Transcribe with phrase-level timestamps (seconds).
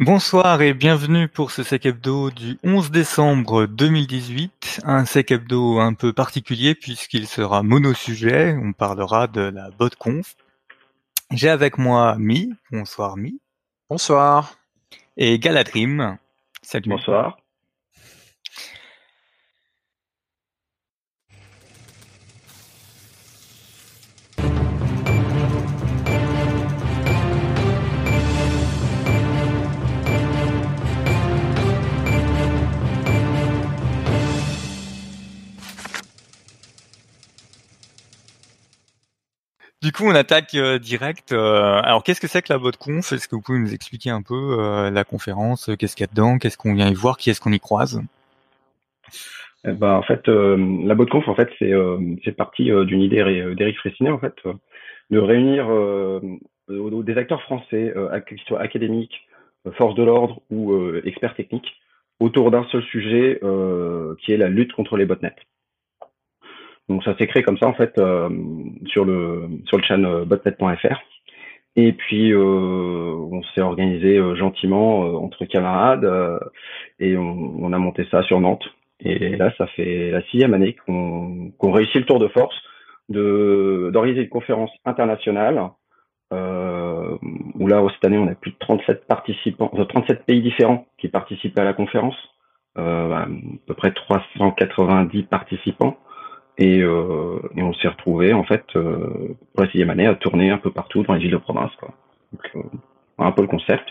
[0.00, 4.80] Bonsoir et bienvenue pour ce Sec Hebdo du 11 décembre 2018.
[4.82, 8.58] Un Sec Hebdo un peu particulier puisqu'il sera mono-sujet.
[8.60, 10.34] On parlera de la BotConf.
[11.30, 12.52] J'ai avec moi Mi.
[12.72, 13.40] Bonsoir Mi.
[13.88, 14.56] Bonsoir.
[15.16, 16.18] Et Galadrim.
[16.60, 16.88] Salut.
[16.88, 17.36] Bonsoir.
[39.84, 41.32] Du coup, on attaque euh, direct.
[41.32, 43.12] Euh, alors, qu'est-ce que c'est que la BotConf?
[43.12, 45.68] Est-ce que vous pouvez nous expliquer un peu euh, la conférence?
[45.78, 46.38] Qu'est-ce qu'il y a dedans?
[46.38, 47.18] Qu'est-ce qu'on vient y voir?
[47.18, 48.00] Qui est-ce qu'on y croise?
[49.66, 51.72] Eh ben, en fait, la BotConf, en fait, c'est
[52.24, 53.22] c'est parti d'une idée
[53.56, 54.34] d'Eric Fressinet, en fait,
[55.10, 55.66] de réunir
[56.68, 57.92] des acteurs français,
[58.26, 59.26] qu'ils soient académiques,
[59.76, 61.76] forces de l'ordre ou experts techniques,
[62.20, 63.38] autour d'un seul sujet,
[64.22, 65.36] qui est la lutte contre les botnets.
[66.88, 68.28] Donc ça s'est créé comme ça en fait euh,
[68.86, 71.00] sur le sur le channel euh, botnet.fr.
[71.76, 76.08] Et puis euh, on s'est organisé gentiment entre camarades
[77.00, 78.64] et on, on, a monté ça sur Nantes.
[79.00, 82.54] Et là, ça fait la sixième année qu'on qu'on réussit le tour de force
[83.08, 85.70] de d'organiser une conférence internationale
[86.32, 87.16] euh,
[87.54, 91.60] où là cette année on a plus de 37 participants, 37 pays différents qui participaient
[91.60, 92.16] à la conférence,
[92.78, 93.26] euh, à
[93.66, 95.96] peu près 390 participants.
[96.56, 100.50] Et, euh, et on s'est retrouvé en fait euh, pour la sixième année à tourner
[100.50, 101.72] un peu partout dans les villes de province.
[101.80, 101.92] Quoi.
[102.32, 102.62] Donc, euh,
[103.18, 103.84] un peu le concept.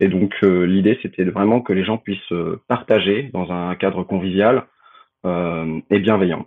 [0.00, 2.32] Et donc euh, l'idée c'était vraiment que les gens puissent
[2.68, 4.66] partager dans un cadre convivial
[5.24, 6.46] et bienveillant.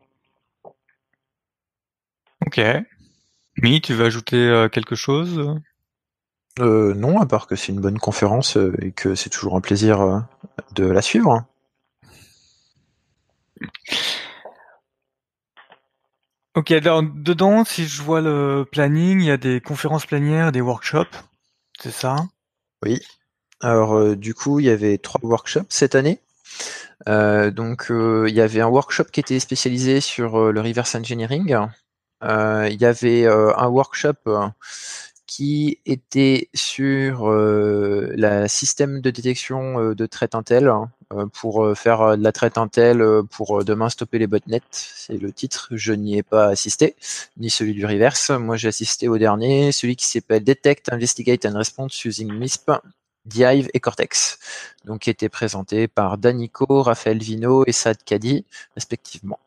[2.45, 2.59] Ok.
[3.61, 5.55] Mi, tu veux ajouter quelque chose?
[6.59, 10.25] Euh, Non, à part que c'est une bonne conférence et que c'est toujours un plaisir
[10.73, 11.45] de la suivre.
[16.55, 20.61] Ok, alors dedans, si je vois le planning, il y a des conférences plénières, des
[20.61, 21.17] workshops,
[21.77, 22.15] c'est ça?
[22.81, 23.01] Oui.
[23.59, 26.19] Alors euh, du coup, il y avait trois workshops cette année.
[27.09, 31.57] Euh, donc euh, il y avait un workshop qui était spécialisé sur le reverse engineering.
[32.21, 34.15] il y avait un workshop
[35.27, 41.75] qui était sur euh, la système de détection euh, de traite Intel hein, euh, pour
[41.75, 44.61] faire de la traite Intel pour demain stopper les botnets.
[44.71, 45.69] C'est le titre.
[45.71, 46.95] Je n'y ai pas assisté,
[47.37, 48.29] ni celui du reverse.
[48.29, 52.71] Moi, j'ai assisté au dernier, celui qui s'appelle Detect, Investigate and Response Using MISP,
[53.25, 54.39] Dive et Cortex.
[54.85, 59.39] Donc, qui était présenté par Danico, Raphaël Vino et Saad Kadi, respectivement.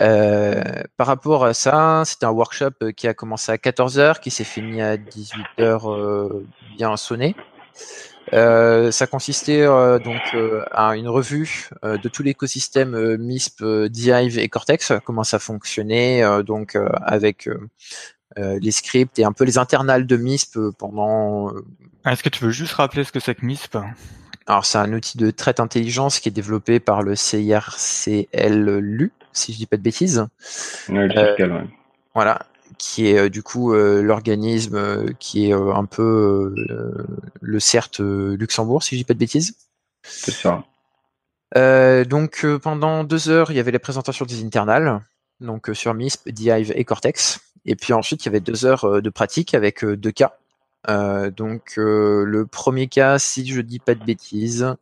[0.00, 0.62] Euh,
[0.96, 4.44] par rapport à ça, c'était un workshop euh, qui a commencé à 14h, qui s'est
[4.44, 7.34] fini à 18h euh, bien sonné.
[8.34, 10.20] Euh, ça consistait euh, donc
[10.70, 17.48] à une revue de tout l'écosystème MISP, Dive et Cortex, comment ça fonctionnait, donc avec
[18.36, 21.50] les scripts et un peu les internals de MISP pendant.
[22.04, 23.78] Est-ce que tu veux juste rappeler ce que c'est que MISP?
[24.46, 29.58] Alors c'est un outil de traite intelligence qui est développé par le CIRCLLU si je
[29.58, 30.26] dis pas de bêtises.
[30.90, 31.64] Euh,
[32.14, 32.46] voilà,
[32.78, 36.54] qui est euh, du coup euh, l'organisme qui est un peu
[37.40, 39.54] le CERT Luxembourg, si je dis pas de bêtises.
[40.02, 40.64] C'est ça.
[42.04, 45.00] donc pendant deux heures, il y avait la présentation des internals,
[45.40, 47.40] donc sur MISP, Dive et Cortex.
[47.64, 50.38] Et puis ensuite, il y avait deux heures de pratique avec deux cas.
[50.88, 54.74] Euh, donc euh, le premier cas, si je dis pas de bêtises,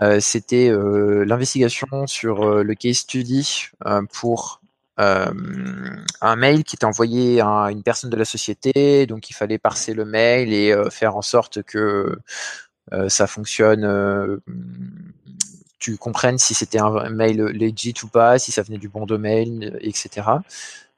[0.00, 3.68] euh, c'était l'investigation sur le case study
[4.12, 4.60] pour
[4.96, 9.06] un mail qui était envoyé à une personne de la société.
[9.06, 12.18] Donc il fallait parser le mail et faire en sorte que
[13.08, 14.40] ça fonctionne
[15.78, 19.78] tu comprennes si c'était un mail legit ou pas, si ça venait du bon domaine,
[19.80, 20.26] etc.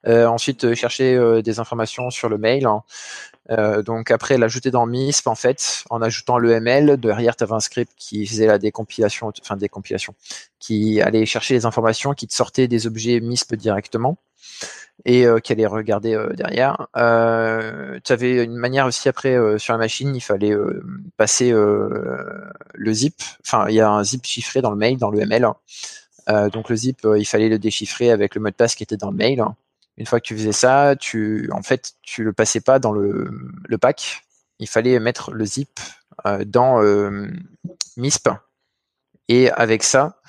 [0.04, 2.66] Ensuite, chercher des informations sur le mail.
[2.66, 2.82] Hein.
[3.50, 7.54] Euh, donc après l'ajouter dans MISP en fait, en ajoutant le ML, derrière tu avais
[7.54, 10.14] un script qui faisait la décompilation, enfin décompilation,
[10.60, 14.18] qui allait chercher les informations, qui te sortait des objets MISP directement
[15.04, 16.86] et euh, qui allait regarder euh, derrière.
[16.96, 20.54] Euh, tu avais une manière aussi après sur la machine, il fallait
[21.16, 25.20] passer le zip, enfin il y a un zip chiffré dans le mail, dans le
[25.20, 25.46] ML.
[26.52, 29.10] donc le zip, il fallait le déchiffrer avec le mot de passe qui était dans
[29.10, 29.44] le mail.
[29.96, 33.30] Une fois que tu faisais ça, tu, en fait, tu le passais pas dans le,
[33.64, 34.22] le pack.
[34.58, 35.80] Il fallait mettre le zip
[36.26, 37.28] euh, dans euh,
[37.96, 38.28] MISP.
[39.28, 40.20] Et avec ça,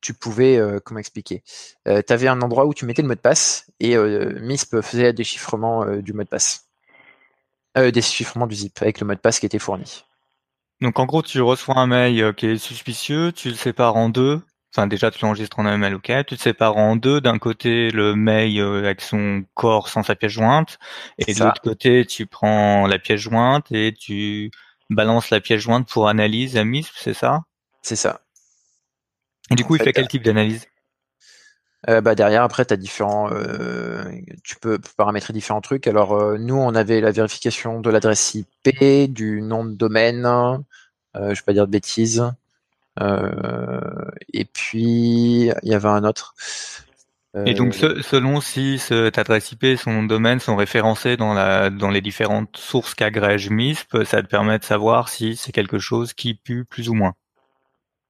[0.00, 1.42] tu pouvais, euh, comment expliquer
[1.84, 5.12] Tu avais un endroit où tu mettais le mot de passe et MISP faisait un
[5.12, 6.68] déchiffrement du mot de passe.
[7.74, 10.04] déchiffrement du zip avec le mot de passe qui était fourni.
[10.80, 14.42] Donc en gros, tu reçois un mail qui est suspicieux, tu le sépares en deux.
[14.76, 16.12] Enfin déjà tu l'enregistres en mail, ok.
[16.26, 17.22] Tu le sépares en deux.
[17.22, 20.78] D'un côté le mail avec son corps sans sa pièce jointe,
[21.18, 24.50] et de l'autre côté tu prends la pièce jointe et tu
[24.90, 27.44] balances la pièce jointe pour analyse à MISP, c'est ça?
[27.82, 28.20] C'est ça.
[29.50, 30.66] Et du coup, il fait quel type d'analyse?
[31.88, 34.04] euh, bah derrière, après, tu as différents, euh,
[34.42, 35.86] tu peux paramétrer différents trucs.
[35.86, 40.28] Alors, euh, nous, on avait la vérification de l'adresse IP, du nom de domaine,
[41.14, 42.24] je vais pas dire de bêtises.
[43.00, 46.34] Et puis, il y avait un autre.
[47.44, 51.34] Et donc, selon si cette adresse IP et son nom de domaine sont référencés dans,
[51.34, 55.78] la, dans les différentes sources qu'agrège MISP, ça te permet de savoir si c'est quelque
[55.78, 57.14] chose qui pue plus ou moins.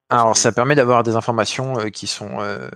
[0.08, 2.68] Alors, ça permet d'avoir des informations euh, qui sont euh,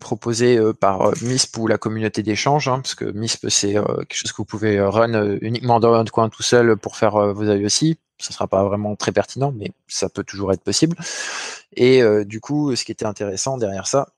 [0.00, 4.32] proposées euh, par MISP ou la communauté d'échange, hein, parce que MISP, c'est quelque chose
[4.32, 7.96] que vous pouvez run uniquement dans un coin tout seul pour faire vos aussi.
[8.18, 10.96] Ce sera pas vraiment très pertinent, mais ça peut toujours être possible.
[11.76, 14.08] Et du coup, ce qui était intéressant derrière ça,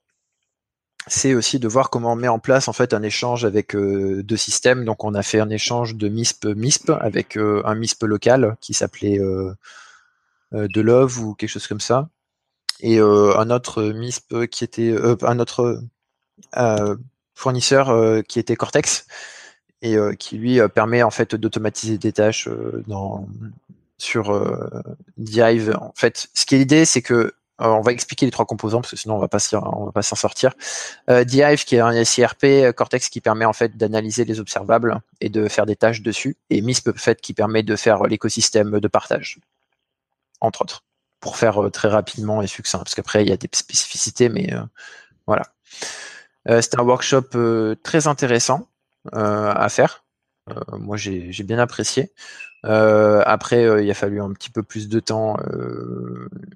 [1.07, 4.37] c'est aussi de voir comment on met en place en fait un échange avec deux
[4.37, 4.85] systèmes.
[4.85, 9.19] Donc, on a fait un échange de MISP MISP avec un MISP local qui s'appelait
[10.53, 12.11] de Love ou quelque chose comme ça
[12.81, 15.83] et euh, un autre MISP qui était euh, un autre
[16.57, 16.97] euh,
[17.35, 19.07] fournisseur qui était Cortex
[19.83, 22.49] et qui lui permet en fait d'automatiser des tâches
[22.87, 23.29] dans
[23.99, 24.33] sur
[25.17, 25.77] Dive.
[25.81, 28.91] En fait, ce qui est l'idée, c'est que on va expliquer les trois composants parce
[28.91, 30.53] que sinon on va pas on va pas s'en sortir.
[31.09, 35.31] Euh, Dive qui est un SIRP, Cortex qui permet en fait d'analyser les observables et
[35.31, 39.39] de faire des tâches dessus, et MISP fait qui permet de faire l'écosystème de partage,
[40.41, 40.83] entre autres
[41.21, 44.53] pour faire euh, très rapidement et succinct, parce qu'après il y a des spécificités, mais
[44.55, 44.63] euh,
[45.27, 45.43] voilà.
[46.49, 48.69] Euh, c'était un workshop très intéressant
[49.13, 50.05] à faire.
[50.79, 52.13] Moi j'ai bien apprécié.
[52.63, 55.37] après, il a fallu un petit peu plus de temps.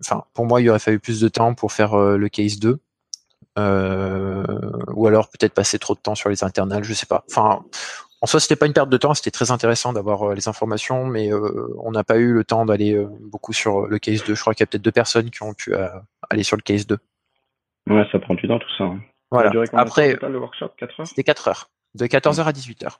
[0.04, 2.78] Enfin, pour moi, il aurait fallu plus de temps pour faire le case 2.
[3.56, 7.24] ou alors peut-être passer trop de temps sur les internals, je sais pas.
[7.30, 7.64] Enfin,
[8.22, 11.06] en soi, c'était pas une perte de temps, c'était très intéressant d'avoir euh, les informations,
[11.06, 14.34] mais euh, on n'a pas eu le temps d'aller euh, beaucoup sur le case 2.
[14.34, 15.74] Je crois qu'il y a peut-être deux personnes qui ont pu
[16.28, 16.98] aller sur le case 2.
[17.88, 18.84] Ouais, ça prend du temps tout ça.
[18.84, 19.00] Hein.
[19.30, 19.50] Voilà.
[19.72, 20.68] Après, le workshop?
[20.76, 21.06] 4 heures?
[21.06, 22.98] C'était 4 heures, de 14h à 18h.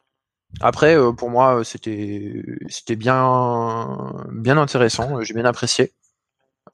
[0.61, 5.21] Après, pour moi, c'était c'était bien bien intéressant.
[5.23, 5.93] J'ai bien apprécié.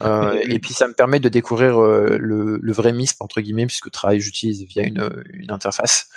[0.05, 3.91] et puis ça me permet de découvrir le, le, vrai MISP entre guillemets, puisque le
[3.91, 6.11] travail j'utilise via une, une interface.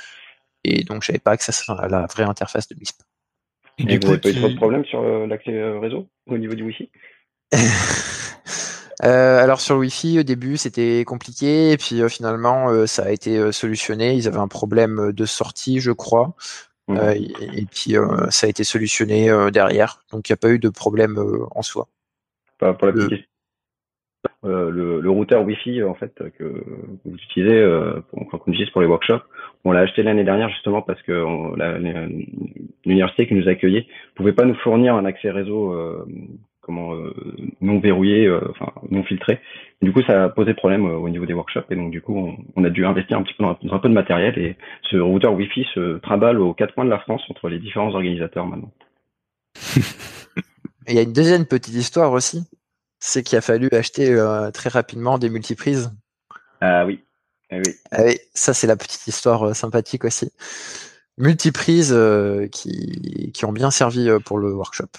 [0.64, 3.02] Et donc, j'avais pas accès à la vraie interface de MISP.
[3.78, 6.08] Et, du coup, vous n'avez pas eu trop de problèmes sur euh, l'accès euh, réseau
[6.28, 6.90] au niveau du Wi-Fi?
[9.02, 13.54] Euh, alors sur le Wi-Fi au début c'était compliqué et puis finalement ça a été
[13.54, 14.14] solutionné.
[14.16, 16.36] Ils avaient un problème de sortie je crois
[16.90, 17.96] et, puis
[18.30, 20.02] ça a été solutionné derrière.
[20.12, 21.18] Donc il n'y a pas eu de problème
[21.52, 21.88] en soi.
[22.58, 23.30] Pas pour la petite
[24.46, 26.64] euh, le, le, routeur Wi-Fi en fait que
[27.06, 29.24] vous utilisez euh, pour, qu'on utilise pour les workshops,
[29.64, 31.26] on l'a acheté l'année dernière justement parce que
[32.86, 36.06] l'université qui nous accueillait pouvait pas nous fournir un accès réseau euh,
[36.62, 37.14] comment euh,
[37.62, 39.40] non verrouillé, euh, enfin non filtré.
[39.82, 42.38] du coup, ça a posé problème au niveau des workshops et donc du coup, on,
[42.56, 45.34] on, a dû investir un petit peu dans, un peu de matériel et ce routeur
[45.34, 48.72] Wi-Fi se trimballe aux quatre coins de la France entre les différents organisateurs maintenant.
[50.88, 52.48] Il y a une deuxième petite histoire aussi
[53.00, 55.92] c'est qu'il a fallu acheter euh, très rapidement des multiprises.
[56.62, 57.04] Ah oui.
[57.50, 57.74] Ah oui.
[57.92, 60.32] Ah oui, ça c'est la petite histoire euh, sympathique aussi.
[61.18, 64.90] Multiprises euh, qui, qui ont bien servi pour le workshop.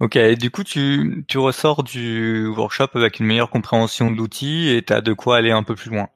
[0.00, 4.82] Ok, du coup tu, tu ressors du workshop avec une meilleure compréhension de l'outil et
[4.82, 6.08] tu as de quoi aller un peu plus loin.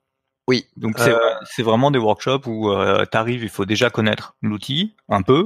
[0.49, 0.67] Oui.
[0.77, 0.99] Donc
[1.45, 2.71] c'est vraiment des workshops où
[3.11, 5.45] tu arrives, il faut déjà connaître l'outil un peu.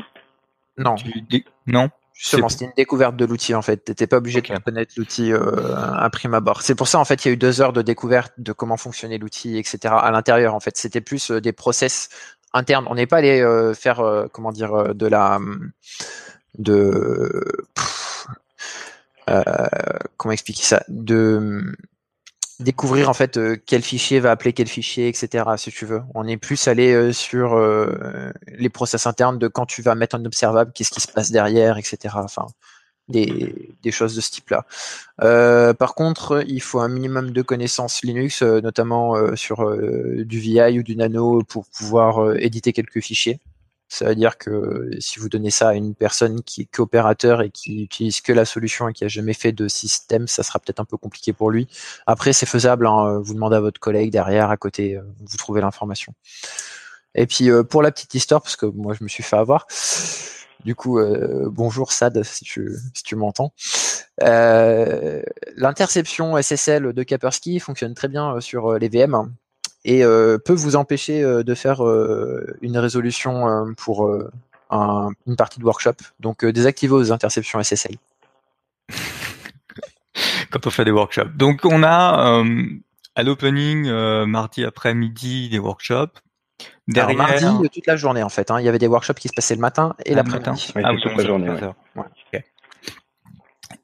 [0.79, 0.97] Non.
[1.67, 1.91] Non?
[2.15, 3.79] Justement, c'était une découverte de l'outil en fait.
[3.79, 6.63] T'étais pas obligé de connaître l'outil euh, à prime abord.
[6.63, 8.77] C'est pour ça en fait il y a eu deux heures de découverte de comment
[8.77, 9.95] fonctionnait l'outil, etc.
[9.99, 12.09] À l'intérieur en fait, c'était plus euh, des process
[12.53, 12.87] internes.
[12.89, 15.41] On n'est pas allé euh, faire euh, comment dire de la
[16.59, 17.45] de
[20.17, 20.85] comment expliquer ça?
[20.89, 21.75] De
[22.61, 25.45] découvrir en fait euh, quel fichier va appeler quel fichier, etc.
[25.57, 29.67] Si tu veux, on est plus allé euh, sur euh, les process internes de quand
[29.67, 32.15] tu vas mettre un observable, qu'est-ce qui se passe derrière, etc.
[32.17, 32.47] Enfin,
[33.09, 34.65] des, des choses de ce type-là.
[35.75, 40.97] par contre, il faut un minimum de connaissances Linux, notamment sur du VI ou du
[40.97, 43.41] Nano pour pouvoir éditer quelques fichiers.
[43.89, 47.51] Ça veut dire que si vous donnez ça à une personne qui est coopérateur et
[47.51, 50.81] qui utilise que la solution et qui a jamais fait de système, ça sera peut-être
[50.81, 51.69] un peu compliqué pour lui.
[52.07, 52.87] Après, c'est faisable.
[52.87, 56.15] Hein, vous demandez à votre collègue derrière, à côté, euh, vous trouvez l'information.
[57.15, 59.67] Et puis euh, pour la petite histoire, parce que moi je me suis fait avoir,
[60.65, 60.99] Du coup,
[61.51, 63.53] bonjour Sad, si tu, si tu m'entends.
[65.57, 69.35] L'interception SSL de Kaspersky fonctionne très bien sur les VM
[69.85, 71.83] et peut vous empêcher de faire
[72.61, 74.09] une résolution pour
[74.71, 75.95] une partie de workshop.
[76.21, 77.97] Donc, désactivez vos interceptions SSL.
[80.51, 81.33] Quand on fait des workshops.
[81.37, 82.43] Donc, on a
[83.17, 83.91] à l'opening
[84.27, 86.21] mardi après-midi des workshops.
[86.87, 87.17] Derrière...
[87.17, 88.51] mardi, toute la journée en fait.
[88.51, 88.61] Hein.
[88.61, 90.73] Il y avait des workshops qui se passaient le matin et l'après-midi.
[90.83, 91.49] ah, toute la journée.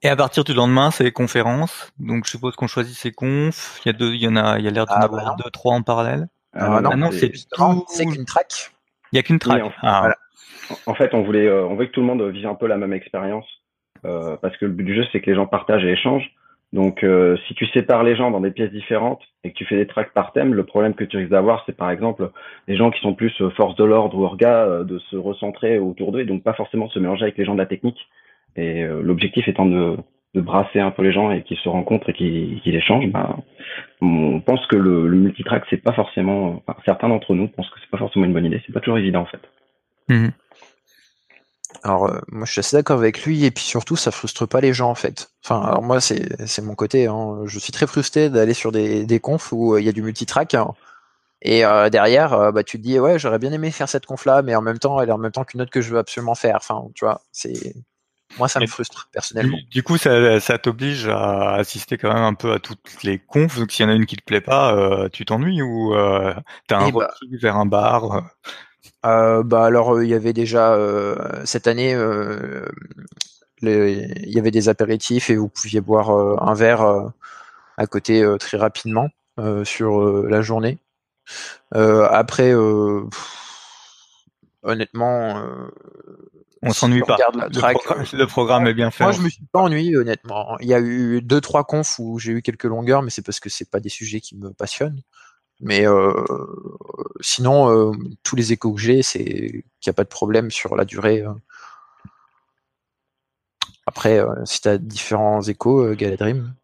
[0.03, 1.93] Et à partir du lendemain, c'est les conférences.
[1.99, 3.81] Donc je suppose qu'on choisit ses confs.
[3.85, 5.25] Il y a deux, il y en a, il y a l'air d'en ah, avoir
[5.25, 6.29] bah deux, trois en parallèle.
[6.55, 7.33] Ah, non, non c'est
[7.89, 8.73] c'est qu'une track.
[9.13, 9.63] Il y a qu'une track.
[9.83, 10.11] Ah.
[10.87, 12.77] en, fait, on voulait, euh, on veut que tout le monde vive un peu la
[12.77, 13.47] même expérience,
[14.05, 16.31] euh, parce que le but du jeu, c'est que les gens partagent et échangent.
[16.73, 19.77] Donc, euh, si tu sépares les gens dans des pièces différentes et que tu fais
[19.77, 22.31] des tracks par thème, le problème que tu risques d'avoir, c'est par exemple
[22.69, 26.13] les gens qui sont plus force de l'ordre ou orga, euh, de se recentrer autour
[26.13, 27.99] d'eux et donc pas forcément se mélanger avec les gens de la technique.
[28.57, 29.97] Et l'objectif étant de,
[30.35, 33.37] de, brasser un peu les gens et qu'ils se rencontrent et qu'ils échangent, bah,
[34.01, 37.81] on pense que le, le multitrack, c'est pas forcément, enfin, certains d'entre nous pensent que
[37.81, 38.63] c'est pas forcément une bonne idée.
[38.67, 39.41] C'est pas toujours évident en fait.
[40.09, 40.29] Mmh.
[41.83, 44.61] Alors euh, moi je suis assez d'accord avec lui et puis surtout ça frustre pas
[44.61, 45.31] les gens en fait.
[45.45, 47.07] Enfin alors moi c'est c'est mon côté.
[47.07, 47.43] Hein.
[47.47, 50.03] Je suis très frustré d'aller sur des des confs où euh, il y a du
[50.03, 50.75] multitrack hein.
[51.43, 54.43] et euh, derrière bah tu te dis ouais j'aurais bien aimé faire cette conf là
[54.43, 56.35] mais en même temps elle est en même temps qu'une autre que je veux absolument
[56.35, 56.57] faire.
[56.57, 57.75] Enfin tu vois c'est
[58.39, 59.59] moi ça me frustre personnellement.
[59.71, 63.59] Du, coup ça ça t'oblige à assister quand même un peu à toutes les confs
[63.59, 65.95] donc s'il y en a une qui te plaît pas tu t'ennuies ou
[66.69, 67.11] t'as un eh bah
[67.41, 68.23] vers un bar.
[69.07, 71.93] Euh, bah alors euh, il y avait déjà euh, cette année
[73.63, 77.13] il y avait des apéritifs et vous pouviez boire un verre
[77.77, 79.09] à côté très rapidement
[79.65, 80.79] sur la journée.
[81.73, 82.55] après,
[84.63, 85.43] honnêtement,
[86.63, 87.17] on s'ennuie pas.
[87.35, 89.05] Le, programme, est bien fait.
[89.05, 90.59] Moi, je me suis pas ennuyé, honnêtement.
[90.61, 93.41] Il y a eu deux, trois confs où j'ai eu quelques longueurs, mais c'est parce
[93.41, 95.03] que c'est pas des sujets qui me passionnent.
[95.61, 96.13] Mais euh,
[97.21, 100.77] sinon, euh, tous les échos que j'ai, c'est qu'il n'y a pas de problème sur
[100.77, 101.23] la durée.
[101.23, 101.33] Euh.
[103.87, 106.55] Après, si tu as différents échos, Galadrim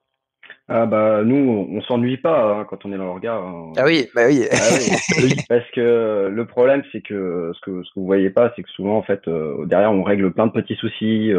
[0.69, 3.47] ah bah nous on s'ennuie pas hein, quand on est dans le regard.
[3.47, 3.73] Hein.
[3.77, 4.45] Ah oui, bah oui.
[4.51, 4.57] Ah
[5.49, 8.71] parce que le problème c'est que ce que ce que vous voyez pas c'est que
[8.71, 9.29] souvent en fait
[9.67, 11.33] derrière on règle plein de petits soucis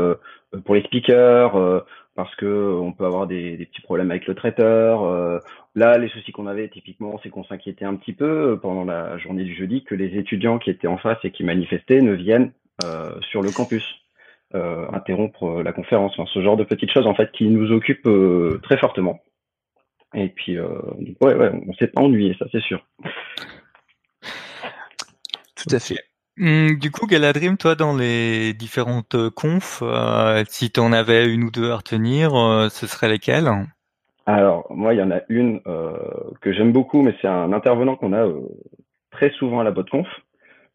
[0.65, 1.84] pour les speakers
[2.15, 5.41] parce que on peut avoir des, des petits problèmes avec le traiteur.
[5.77, 9.19] Là, les soucis qu'on avait typiquement, c'est qu'on s'inquiétait un petit peu euh, pendant la
[9.19, 12.51] journée du jeudi que les étudiants qui étaient en face et qui manifestaient ne viennent
[12.84, 14.06] euh, sur le campus euh,
[14.54, 16.13] interrompre la conférence.
[16.18, 18.10] Enfin, ce genre de petites choses en fait qui nous occupent
[18.63, 19.20] très fortement.
[20.13, 22.86] Et puis, ouais, ouais, on s'est pas ennuyé, ça c'est sûr.
[25.56, 26.00] Tout à fait.
[26.39, 29.84] Hum, du coup, Galadrim, toi, dans les différentes confs,
[30.48, 32.32] si tu en avais une ou deux à retenir,
[32.72, 33.50] ce serait lesquelles?
[34.27, 35.94] Alors, moi, il y en a une euh,
[36.42, 38.42] que j'aime beaucoup, mais c'est un intervenant qu'on a euh,
[39.10, 40.06] très souvent à la BotConf,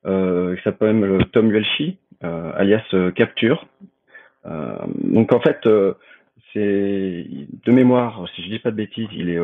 [0.07, 3.67] euh, qui s'appelle Tom Welshi, euh, alias Capture.
[4.45, 5.61] donc, en fait,
[6.52, 7.26] c'est
[7.64, 9.41] de mémoire, si je dis pas de bêtises, il est,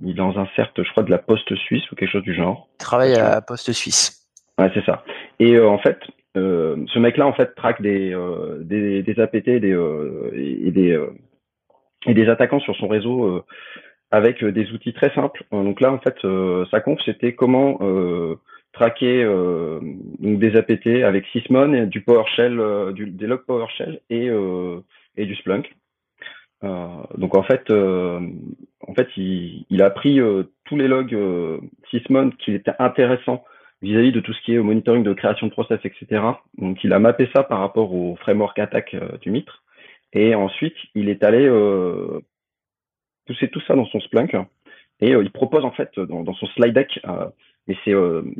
[0.00, 2.34] il est dans un cercle, je crois, de la Poste suisse ou quelque chose du
[2.34, 2.68] genre.
[2.74, 4.28] Il travaille à la Poste suisse.
[4.58, 5.04] Ouais, c'est ça.
[5.38, 5.98] Et en fait,
[6.34, 8.16] ce mec-là, en fait, traque des,
[8.60, 9.76] des, des APT des,
[10.34, 10.98] et des
[12.06, 13.44] et des attaquants sur son réseau euh,
[14.10, 15.44] avec euh, des outils très simples.
[15.52, 16.16] Euh, donc là, en fait,
[16.70, 17.78] sa conf, c'était comment
[18.76, 24.30] traquer donc des APT avec Sysmon, du PowerShell, du, des logs PowerShell et,
[25.16, 25.74] et du Splunk.
[26.62, 30.20] donc en fait, en fait, il, a pris
[30.64, 31.16] tous les logs
[31.90, 33.44] Sysmon qui étaient intéressants
[33.82, 36.22] vis-à-vis de tout ce qui est monitoring de création de process, etc.
[36.58, 39.62] Donc il a mappé ça par rapport au framework attaque du Mitre.
[40.12, 42.20] Et ensuite, il est allé euh,
[43.26, 44.34] pousser tout ça dans son Splunk.
[45.00, 47.26] Et euh, il propose en fait dans, son slide deck, euh,
[47.68, 47.76] et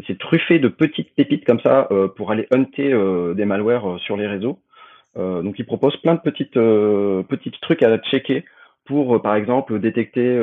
[0.07, 2.93] c'est truffé de petites pépites comme ça pour aller hunter
[3.35, 4.61] des malwares sur les réseaux.
[5.17, 6.55] donc il propose plein de petites
[7.29, 8.45] petites trucs à checker
[8.85, 10.39] pour par exemple détecter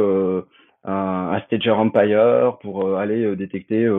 [0.83, 3.89] un, un, stager empire, pour aller détecter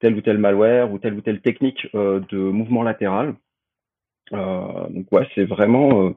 [0.00, 3.34] tel ou tel malware ou telle ou telle technique de mouvement latéral.
[4.32, 6.12] donc ouais, c'est vraiment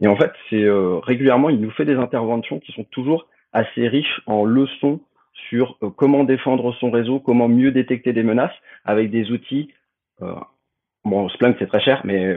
[0.00, 3.86] et en fait, c'est euh, régulièrement, il nous fait des interventions qui sont toujours assez
[3.88, 5.00] riches en leçons
[5.48, 8.54] sur euh, comment défendre son réseau, comment mieux détecter des menaces
[8.84, 9.70] avec des outils.
[10.22, 10.34] Euh,
[11.04, 12.36] bon, Splunk c'est très cher, mais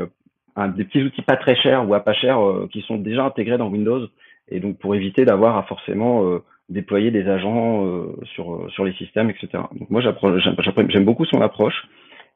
[0.55, 2.39] un, des petits outils pas très chers ou à pas cher
[2.71, 4.07] qui sont déjà intégrés dans Windows.
[4.49, 8.05] Et donc pour éviter d'avoir à forcément déployer des agents
[8.35, 9.63] sur sur les systèmes, etc.
[9.73, 11.87] Donc moi j'aime beaucoup son approche.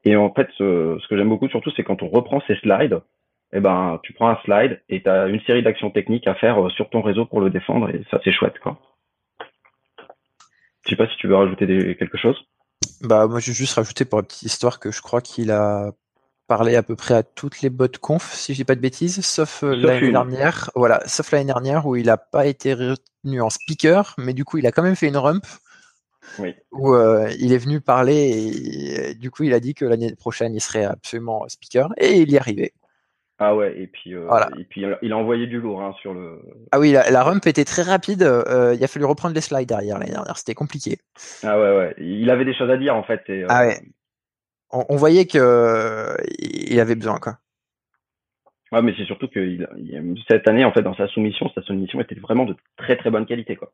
[0.04, 3.00] Et en fait, ce, que j'aime beaucoup surtout, c'est quand on reprend ces slides,
[3.52, 6.66] eh ben, tu prends un slide et tu as une série d'actions techniques à faire
[6.66, 8.78] euh, sur ton réseau pour le défendre et ça, c'est chouette, quoi.
[10.88, 11.66] Je sais pas si tu veux rajouter
[11.98, 12.36] quelque chose?
[13.02, 15.92] Bah, moi, je vais juste rajouter pour la petite histoire que je crois qu'il a
[16.46, 19.22] parlé à peu près à toutes les bottes conf, si je dis pas de bêtises,
[19.22, 20.70] sauf, euh, l'année dernière.
[20.74, 24.56] Voilà, sauf l'année dernière où il a pas été retenu en speaker, mais du coup,
[24.56, 25.44] il a quand même fait une rump
[26.38, 26.54] oui.
[26.72, 30.54] où euh, il est venu parler et, du coup il a dit que l'année prochaine
[30.54, 32.72] il serait absolument speaker et il y arrivait.
[33.40, 34.28] Ah ouais, et puis, euh,
[34.58, 36.40] et puis il a envoyé du lourd hein, sur le.
[36.72, 38.22] Ah oui, la, rump était très rapide.
[38.22, 40.36] Euh, il a fallu reprendre les slides derrière l'année dernière.
[40.36, 40.98] C'était compliqué.
[41.44, 41.94] Ah ouais, ouais.
[41.98, 43.22] Il avait des choses à dire en fait.
[43.48, 43.80] ah ouais.
[44.70, 47.38] On, voyait que il avait besoin quoi.
[48.72, 49.58] Ouais, mais c'est surtout que
[50.28, 53.24] cette année, en fait, dans sa soumission, sa soumission était vraiment de très très bonne
[53.24, 53.72] qualité quoi.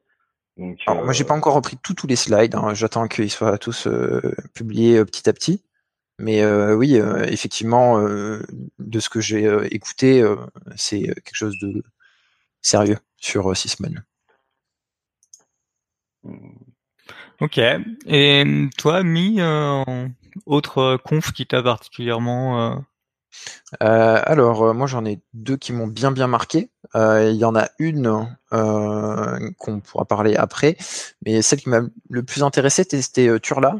[0.87, 2.54] Alors, moi, j'ai pas euh, encore repris tous les slides.
[2.54, 2.75] Hein.
[2.75, 4.21] J'attends qu'ils soient tous euh,
[4.54, 5.64] publiés euh, petit à petit.
[6.18, 6.44] Mais
[6.75, 10.25] oui, effectivement, de ce que j'ai écouté,
[10.76, 11.83] c'est quelque chose de
[12.62, 13.94] sérieux sur Sysmon.
[17.40, 17.59] Ok.
[18.06, 19.40] Et toi, Mi,
[20.47, 22.85] autre conf qui t'a particulièrement
[23.83, 26.71] euh, alors, euh, moi j'en ai deux qui m'ont bien bien marqué.
[26.95, 30.76] Euh, il y en a une qu'on pourra parler après,
[31.26, 33.76] mais celle qui m'a le plus intéressé c'était Turla.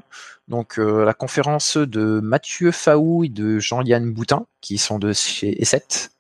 [0.49, 6.11] Donc la conférence de Mathieu Faou et de Jean-Yann Boutin, qui sont de chez E7.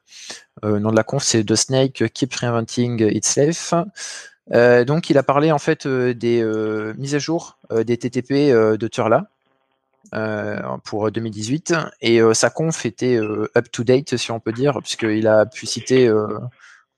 [0.62, 3.74] le nom de la conf c'est The Snake Keep Reinventing Itself.
[4.50, 6.44] donc il a parlé en fait des
[6.96, 9.33] mises à jour des TTP de Turla.
[10.12, 14.52] Euh, pour 2018 et euh, sa conf était euh, up to date si on peut
[14.52, 16.12] dire puisqu'il a pu citer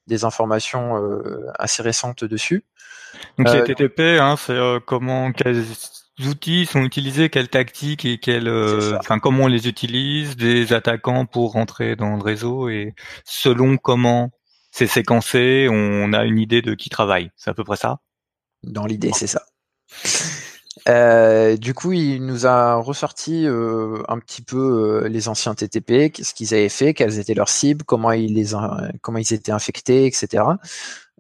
[0.07, 0.97] des informations
[1.59, 2.65] assez récentes dessus.
[3.39, 5.65] Donc c'est TTP, hein, c'est comment quels
[6.27, 8.51] outils sont utilisés, quelles tactiques et quelles,
[8.99, 12.95] enfin comment on les utilise, des attaquants pour rentrer dans le réseau et
[13.25, 14.31] selon comment
[14.71, 17.31] c'est séquencé, on a une idée de qui travaille.
[17.37, 18.01] C'est à peu près ça?
[18.63, 19.43] Dans l'idée, c'est ça.
[20.89, 26.15] Euh, du coup, il nous a ressorti euh, un petit peu euh, les anciens TTP,
[26.23, 28.51] ce qu'ils avaient fait, quelles étaient leurs cibles, comment ils les
[29.03, 30.45] comment ils étaient infectés, etc.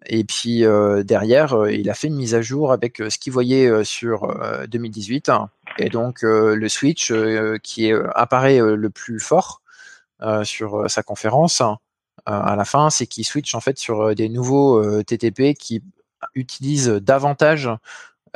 [0.08, 0.62] Et puis
[1.04, 4.32] derrière, il a fait une mise à jour avec ce qu'il voyait sur
[4.68, 5.32] 2018.
[5.78, 7.12] Et donc le switch
[7.64, 9.62] qui apparaît le plus fort
[10.44, 11.60] sur sa conférence
[12.24, 15.82] à la fin, c'est qu'il switch en fait sur des nouveaux TTP qui
[16.36, 17.76] utilisent davantage euh,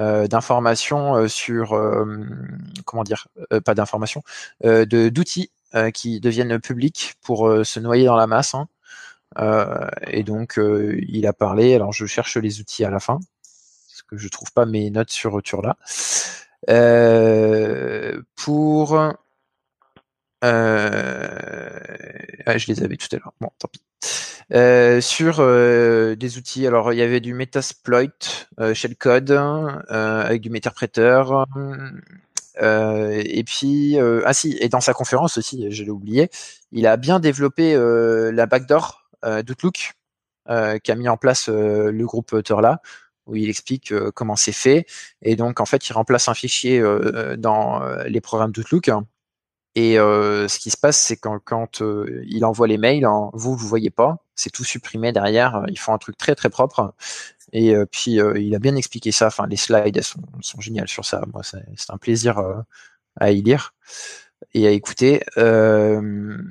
[0.00, 2.06] d'informations euh, sur euh,
[2.84, 3.28] comment dire
[3.64, 4.22] pas d'informations
[4.62, 5.50] de d'outils
[5.94, 8.66] qui deviennent publics pour se noyer dans la masse hein.
[10.08, 11.74] et donc il a parlé.
[11.74, 13.20] Alors je cherche les outils à la fin
[13.88, 15.76] parce que je trouve pas mes notes sur retour là.
[18.34, 19.12] Pour ah,
[22.56, 23.32] je les avais tout à l'heure.
[23.40, 23.80] Bon tant pis
[24.52, 28.08] euh, sur euh, des outils, alors il y avait du Metasploit,
[28.58, 31.46] euh, shellcode, avec du méterpréteur.
[32.60, 36.30] et puis, ah si, et dans sa conférence aussi, je l'ai oublié,
[36.72, 39.92] il a bien développé la backdoor d'Outlook,
[40.82, 42.82] qui a mis en place le groupe Turla,
[43.26, 44.86] où il explique comment c'est fait.
[45.22, 46.82] Et donc, en fait, il remplace un fichier
[47.38, 48.90] dans les programmes d'Outlook
[49.74, 53.30] et euh, ce qui se passe, c'est quand, quand euh, il envoie les mails, hein,
[53.34, 55.64] vous vous voyez pas, c'est tout supprimé derrière.
[55.68, 56.94] Ils font un truc très très propre.
[57.52, 59.28] Et euh, puis il a bien expliqué ça.
[59.28, 61.22] Enfin, les slides sont, sont géniales sur ça.
[61.32, 62.42] Moi, c'est un plaisir
[63.18, 63.74] à y lire
[64.54, 65.22] et à écouter.
[65.36, 66.42] une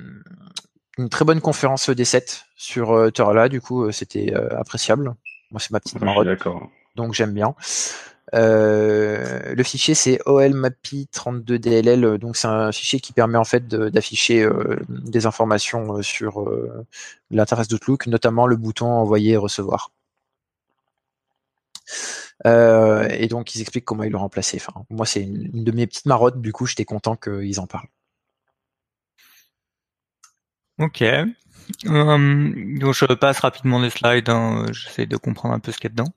[1.10, 3.48] très bonne conférence des 7 sur Terra.
[3.48, 5.14] Du coup, c'était appréciable.
[5.50, 6.26] Moi, c'est ma petite marotte.
[6.26, 6.70] D'accord.
[6.96, 7.54] Donc j'aime bien.
[8.34, 14.78] Euh, le fichier c'est olmapi32dll, donc c'est un fichier qui permet en fait d'afficher euh,
[14.88, 16.48] des informations euh, sur
[17.30, 19.90] l'interface d'Outlook, notamment le bouton envoyer et recevoir.
[22.44, 24.58] et donc ils expliquent comment ils remplacer.
[24.60, 27.88] Enfin, moi c'est une, de mes petites marottes, du coup j'étais content qu'ils en parlent.
[30.78, 31.02] Ok.
[31.84, 34.66] donc je passe rapidement les slides, hein.
[34.72, 36.12] j'essaie de comprendre un peu ce qu'il y a dedans.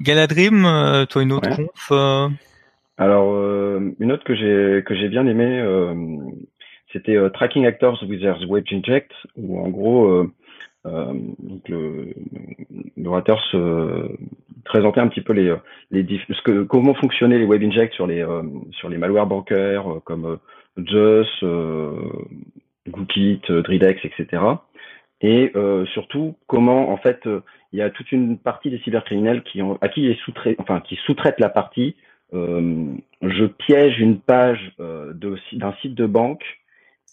[0.00, 2.28] Galadrim, euh, toi une autre conf euh
[2.98, 5.62] Alors euh, une autre que j'ai que j'ai bien aimé,
[6.92, 10.26] c'était Tracking Actors with their Web Inject, où en gros
[10.84, 12.14] donc le
[12.96, 14.08] l'orateur se
[14.64, 15.54] présentait un petit peu les
[15.90, 18.24] les ce que comment fonctionnaient les Web Inject sur les
[18.72, 20.38] sur les malwares bancaires comme
[20.76, 21.44] Just,
[22.88, 24.42] Gookit, Dridex, etc.
[25.20, 25.52] Et
[25.92, 27.26] surtout comment en fait
[27.72, 30.96] il y a toute une partie des cybercriminels qui ont, à qui sous enfin, qui
[31.06, 31.96] sous-traitent la partie
[32.32, 36.44] je piège une page d'un site de banque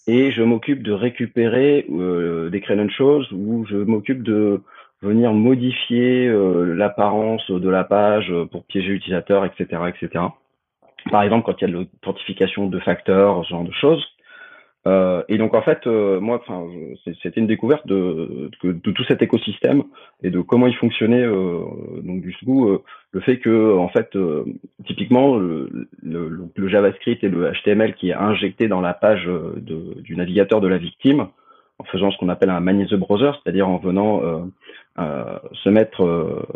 [0.06, 4.62] et je m'occupe de récupérer des credentials ou je m'occupe de
[5.02, 6.30] venir modifier
[6.74, 10.24] l'apparence de la page pour piéger l'utilisateur, etc., etc.
[11.10, 14.04] Par exemple, quand il y a de l'authentification de facteurs, ce genre de choses.
[14.86, 16.66] Euh, et donc en fait, euh, moi, enfin,
[17.22, 19.82] c'était une découverte de, de, de, tout cet écosystème
[20.22, 21.22] et de comment il fonctionnait.
[21.22, 21.64] Euh,
[22.02, 24.44] donc du coup, euh, le fait que en fait, euh,
[24.86, 30.00] typiquement, le, le, le, JavaScript et le HTML qui est injecté dans la page de,
[30.00, 31.28] du navigateur de la victime,
[31.78, 34.22] en faisant ce qu'on appelle un man browser, c'est-à-dire en venant
[34.96, 36.46] se mettre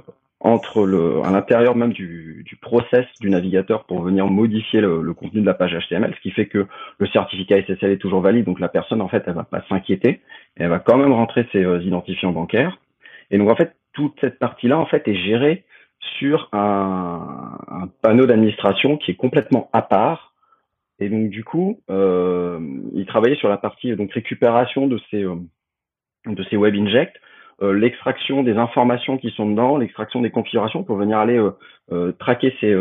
[0.40, 5.40] entre le, à l'intérieur même du, du, process du navigateur pour venir modifier le, contenu
[5.40, 6.66] de la page HTML, ce qui fait que
[6.98, 10.20] le certificat SSL est toujours valide, donc la personne en fait elle va pas s'inquiéter,
[10.56, 12.78] elle va quand même rentrer ses euh, identifiants bancaires.
[13.30, 15.64] Et donc en fait toute cette partie-là en fait est gérée
[16.18, 20.34] sur un, panneau d'administration qui est complètement à part.
[21.00, 22.60] Et donc du coup, euh,
[22.92, 25.36] il travaillait sur la partie donc récupération de ces euh,
[26.26, 27.20] de ces web injects
[27.60, 31.50] l'extraction des informations qui sont dedans, l'extraction des configurations pour venir aller euh,
[31.92, 32.74] euh, traquer ces,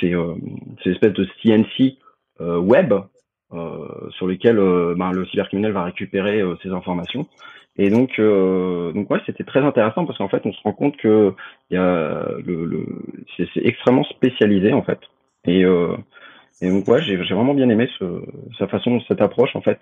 [0.00, 0.14] ces,
[0.82, 1.98] ces, espèces de CNC
[2.40, 2.94] web
[4.10, 4.56] sur lesquels
[4.96, 7.26] ben, le cybercriminel va récupérer ces informations.
[7.76, 11.32] Et donc, donc ouais, c'était très intéressant parce qu'en fait, on se rend compte que
[11.70, 12.86] y a le, le
[13.36, 14.98] c'est extrêmement spécialisé en fait.
[15.46, 18.04] Et, et donc ouais, j'ai vraiment bien aimé ce,
[18.58, 19.78] sa façon, cette approche en fait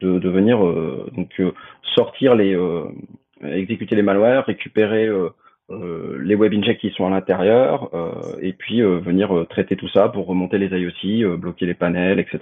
[0.00, 1.52] de, venir euh, donc euh,
[1.94, 2.84] sortir les euh,
[3.42, 5.08] exécuter les malwares, récupérer
[5.70, 7.90] les web injects qui sont à l'intérieur
[8.42, 12.38] et puis venir traiter tout ça pour remonter les IOC, bloquer les panels, etc.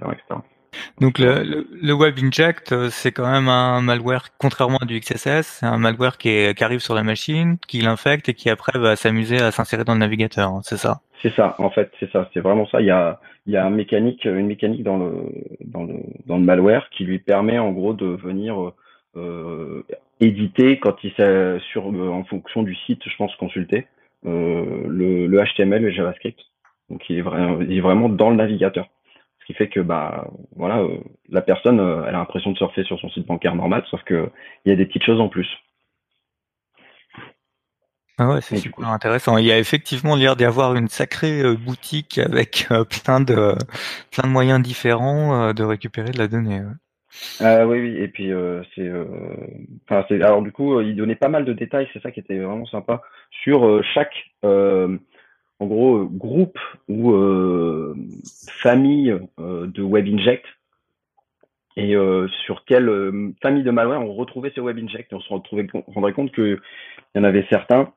[1.00, 5.66] Donc le, le, Web Inject, c'est quand même un malware, contrairement à du XSS, c'est
[5.66, 8.96] un malware qui, est, qui arrive sur la machine, qui l'infecte et qui après va
[8.96, 11.00] s'amuser à s'insérer dans le navigateur, hein, c'est ça?
[11.22, 12.81] C'est ça, en fait, c'est ça, c'est vraiment ça.
[12.81, 15.12] Il y a, il y a un mécanique, une mécanique dans le,
[15.64, 15.94] dans le,
[16.26, 18.72] dans le malware qui lui permet en gros de venir
[19.16, 19.83] euh,
[20.20, 21.12] éditer quand il
[21.72, 23.87] sur en fonction du site, je pense consulter
[24.26, 26.38] euh, le, le, HTML et le JavaScript.
[26.90, 28.88] Donc il est, vraiment, il est vraiment dans le navigateur,
[29.48, 30.98] qui fait que bah voilà, euh,
[31.30, 34.30] la personne euh, elle a l'impression de surfer sur son site bancaire normal, sauf que
[34.66, 35.48] il y a des petites choses en plus.
[38.18, 39.38] Ah ouais, c'est super intéressant.
[39.38, 43.54] Il y a effectivement l'air d'y avoir une sacrée euh, boutique avec plein de
[44.11, 46.61] plein de moyens différents de récupérer de la donnée.
[47.40, 48.30] Oui, oui, et puis
[48.74, 48.92] c'est,
[49.88, 52.38] enfin c'est, alors du coup, il donnait pas mal de détails, c'est ça qui était
[52.38, 54.14] vraiment sympa sur chaque,
[55.60, 57.12] en gros, groupe ou
[58.48, 60.44] famille de web inject
[61.76, 61.94] et
[62.44, 65.12] sur quelle famille de malware on retrouvait ces web inject.
[65.12, 66.58] on se rendrait compte qu'il
[67.14, 67.92] y en avait certains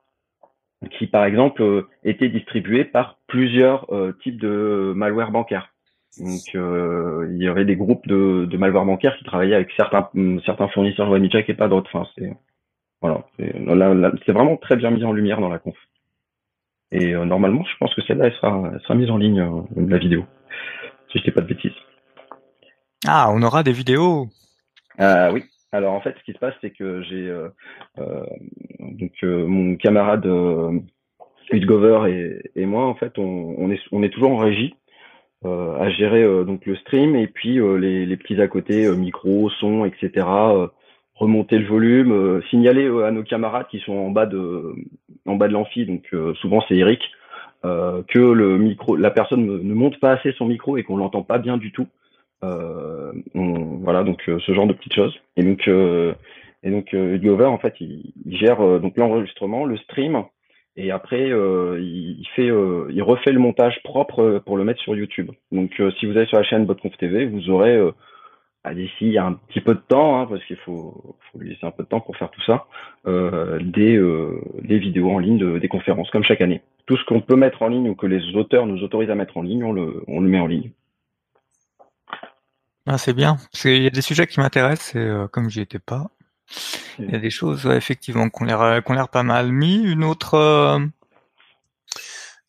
[0.90, 5.74] qui, par exemple, euh, étaient distribués par plusieurs euh, types de malware bancaire.
[6.18, 10.10] Donc, euh, il y avait des groupes de, de malware bancaire qui travaillaient avec certains,
[10.46, 11.90] certains fournisseurs WebMecheck et pas d'autres.
[11.94, 12.34] Enfin, c'est
[13.02, 15.76] voilà, c'est vraiment très bien mis en lumière dans la conf.
[16.92, 19.42] Et normalement, je pense que celle-là, elle sera, sera mise en ligne,
[19.78, 20.26] la vidéo,
[21.12, 21.72] si je dis pas de bêtises.
[23.08, 24.28] Ah, on aura des vidéos.
[24.98, 25.44] Ah oui.
[25.72, 27.48] Alors en fait, ce qui se passe, c'est que j'ai euh,
[28.00, 28.26] euh,
[28.80, 30.80] donc euh, mon camarade euh,
[31.54, 34.76] Gover et, moi, en fait, on, on, est on est toujours en régie
[35.46, 39.86] euh, à gérer donc le stream et puis les, les petits à côté, micro, son,
[39.86, 40.26] etc.
[41.16, 44.76] remonter le volume, signaler à nos camarades qui sont en bas de
[45.32, 47.02] en bas de l'amphi, donc souvent c'est Eric,
[47.64, 51.38] que le micro, la personne ne monte pas assez son micro et qu'on l'entend pas
[51.38, 51.88] bien du tout.
[52.44, 55.16] Euh, voilà, donc euh, ce genre de petites choses.
[55.38, 56.14] Et donc, euh,
[56.64, 60.24] et donc Edgover, en fait, il, gère donc l'enregistrement, le stream,
[60.76, 65.32] et après il, fait, il refait le montage propre pour le mettre sur YouTube.
[65.52, 67.80] Donc, si vous allez sur la chaîne Botconf TV, vous aurez
[68.70, 71.50] d'ici il y a un petit peu de temps, hein, parce qu'il faut, faut lui
[71.50, 72.68] laisser un peu de temps pour faire tout ça,
[73.08, 76.62] euh, des, euh, des vidéos en ligne, de, des conférences, comme chaque année.
[76.86, 79.38] Tout ce qu'on peut mettre en ligne ou que les auteurs nous autorisent à mettre
[79.38, 80.72] en ligne, on le, on le met en ligne.
[82.86, 85.62] Ah, c'est bien, parce qu'il y a des sujets qui m'intéressent et euh, comme j'y
[85.62, 86.12] étais pas,
[87.00, 89.82] il y a des choses effectivement qu'on l'air qu'on l'air pas mal mis.
[89.82, 90.82] Une autre.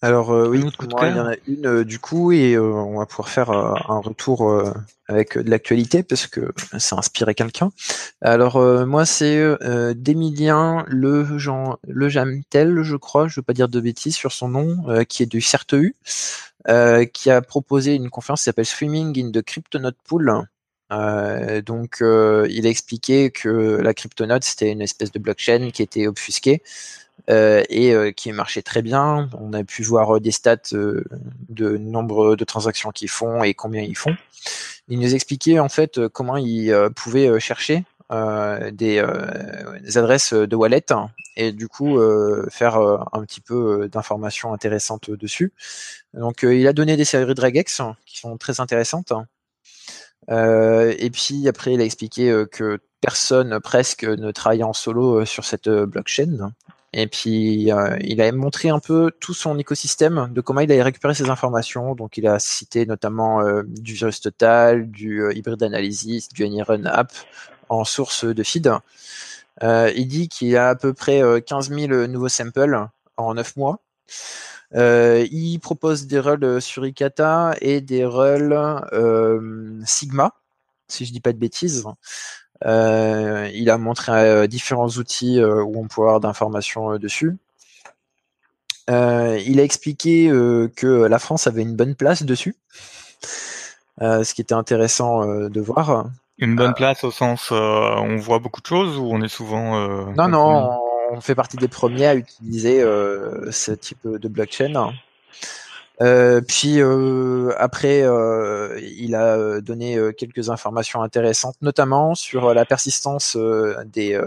[0.03, 3.51] Euh, Alors oui, il y en a une du coup et on va pouvoir faire
[3.51, 4.63] un retour
[5.09, 7.71] avec de l'actualité parce que ça a inspiré quelqu'un.
[8.21, 9.41] Alors moi c'est
[9.95, 14.49] d'Emilien le Jean le Jamtel, je crois, je veux pas dire de bêtises sur son
[14.49, 15.95] nom, qui est du CertEU.
[16.69, 20.33] Euh, qui a proposé une conférence qui s'appelle Swimming in the Cryptonote Pool.
[20.93, 25.83] Euh, donc, euh, il a expliqué que la cryptonote c'était une espèce de blockchain qui
[25.83, 26.63] était obfusquée
[27.29, 29.29] et qui marchait très bien.
[29.39, 33.97] On a pu voir des stats de nombre de transactions qu'ils font et combien ils
[33.97, 34.17] font.
[34.89, 39.03] Il nous expliquait en fait comment ils pouvaient chercher des,
[39.97, 40.85] adresses de wallet
[41.37, 41.99] et du coup
[42.51, 45.53] faire un petit peu d'informations intéressantes dessus.
[46.15, 49.13] Donc il a donné des séries de regex qui sont très intéressantes.
[50.29, 55.69] et puis après il a expliqué que personne presque ne travaille en solo sur cette
[55.69, 56.53] blockchain.
[56.93, 61.15] Et puis il a montré un peu tout son écosystème de comment il a récupéré
[61.15, 61.95] ces informations.
[61.95, 67.13] Donc il a cité notamment du virus total, du hybrid analysis, du AnyRun app
[67.71, 68.71] en source de feed.
[69.63, 73.57] Euh, il dit qu'il a à peu près 15 euh, 000 nouveaux samples en 9
[73.57, 73.81] mois.
[74.75, 78.59] Euh, il propose des rôles sur Ikata et des rôles
[79.85, 80.33] Sigma,
[80.89, 81.85] si je dis pas de bêtises.
[82.65, 87.37] Il a montré différents outils où on peut avoir d'informations dessus.
[88.89, 90.29] il a expliqué
[90.77, 92.57] que la France avait une bonne place dessus,
[94.01, 96.07] ce qui était intéressant de voir.
[96.43, 99.29] Une bonne euh, place au sens, euh, on voit beaucoup de choses ou on est
[99.29, 99.77] souvent.
[99.77, 100.81] Euh, non, non,
[101.13, 104.93] on fait partie des premiers à utiliser ce type de blockchain.
[105.99, 106.81] Puis
[107.59, 108.05] après,
[108.81, 113.37] il a donné quelques informations intéressantes, notamment sur la persistance
[113.87, 114.19] des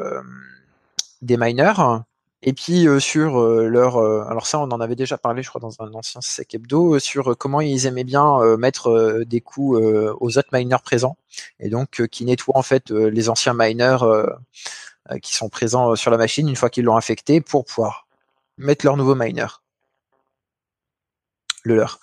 [1.21, 2.03] des miners
[2.47, 5.49] et puis euh, sur euh, leur, euh, alors ça on en avait déjà parlé je
[5.49, 9.79] crois dans un ancien sec hebdo sur comment ils aimaient bien mettre des coups
[10.19, 11.17] aux autres miners présents.
[11.59, 13.97] Et donc qui nettoient en fait les anciens miners
[15.21, 18.07] qui sont présents sur la machine une fois qu'ils l'ont infecté pour pouvoir
[18.57, 19.47] mettre leur nouveau miner
[21.65, 21.99] le leur.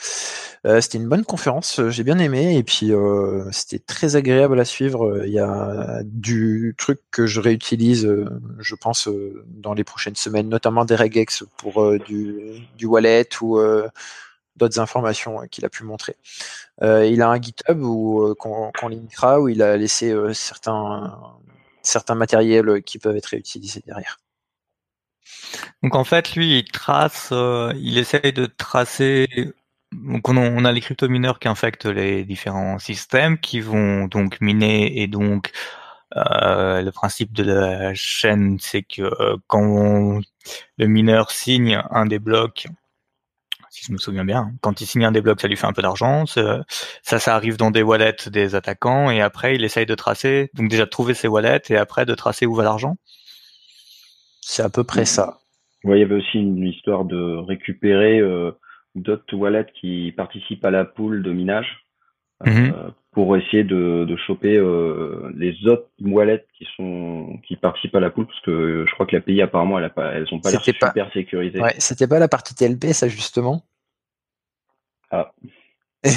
[0.64, 4.61] Euh, c'était une bonne conférence, euh, j'ai bien aimé et puis euh, c'était très agréable
[4.61, 5.25] à suivre.
[5.27, 8.09] Il y a du truc que je réutilise,
[8.59, 9.09] je pense,
[9.46, 13.61] dans les prochaines semaines, notamment des regex pour du, du, wallet ou
[14.57, 16.16] d'autres informations qu'il a pu montrer.
[16.81, 21.18] il a un GitHub où qu'on linkera où il a laissé certains
[21.83, 24.21] certains matériels qui peuvent être réutilisés derrière.
[25.82, 29.54] Donc en fait, lui, il trace, il essaye de tracer
[29.92, 35.06] donc on, a les crypto-mineurs qui infectent les différents systèmes, qui vont donc miner et
[35.06, 35.52] donc
[36.16, 40.20] euh, le principe de la chaîne, c'est que euh, quand
[40.78, 42.66] le mineur signe un des blocs,
[43.70, 45.72] si je me souviens bien, quand il signe un des blocs, ça lui fait un
[45.72, 46.26] peu d'argent.
[46.26, 46.64] Ça,
[47.02, 50.85] ça arrive dans des wallets des attaquants et après il essaye de tracer, donc déjà
[50.85, 52.96] de trouver ses wallets et après de tracer où va l'argent.
[54.42, 55.38] C'est à peu près ça.
[55.85, 58.52] Ouais, il y avait aussi une histoire de récupérer euh,
[58.94, 61.87] d'autres wallets qui participent à la pool de minage
[62.46, 62.92] euh, mhm.
[63.12, 68.11] pour essayer de, de choper euh, les autres wallets qui sont qui participent à la
[68.11, 70.62] pool parce que je crois que l'API apparemment elle a pas elles ont pas l'air
[70.62, 71.61] super sécurisées.
[71.61, 73.64] Ouais, c'était pas la partie TLP ça justement?
[75.11, 75.33] Ah.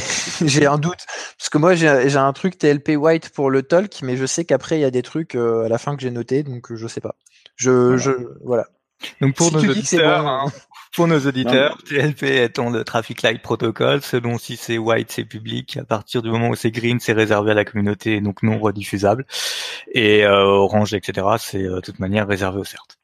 [0.45, 1.05] j'ai un doute
[1.37, 4.77] parce que moi j'ai un truc TLP white pour le talk mais je sais qu'après
[4.77, 7.01] il y a des trucs euh, à la fin que j'ai noté donc je sais
[7.01, 7.15] pas.
[7.55, 7.97] Je voilà.
[7.97, 8.11] Je,
[8.43, 8.65] voilà.
[9.21, 10.45] Donc pour nos auditeurs, hein,
[10.95, 15.77] pour nos auditeurs, TLP étant le Traffic Light Protocol, selon si c'est white, c'est public.
[15.77, 19.25] À partir du moment où c'est green, c'est réservé à la communauté, donc non rediffusable.
[19.93, 22.97] Et euh, orange, etc., c'est euh, de toute manière réservé au CERT.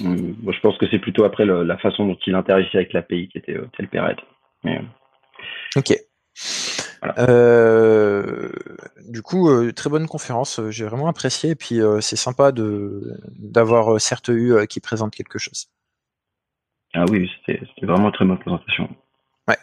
[0.00, 0.34] Mmh.
[0.42, 3.38] Moi, je pense que c'est plutôt après la façon dont il interagissait avec l'API qui
[3.38, 4.16] était euh, TLP Red.
[4.64, 4.80] Mais...
[5.76, 5.94] Ok.
[7.18, 8.50] Euh,
[9.08, 13.18] du coup, euh, très bonne conférence, j'ai vraiment apprécié et puis euh, c'est sympa de
[13.38, 15.68] d'avoir certes eu qui présente quelque chose.
[16.94, 18.88] Ah oui, c'était vraiment une très bonne présentation.
[19.46, 19.58] Ouais.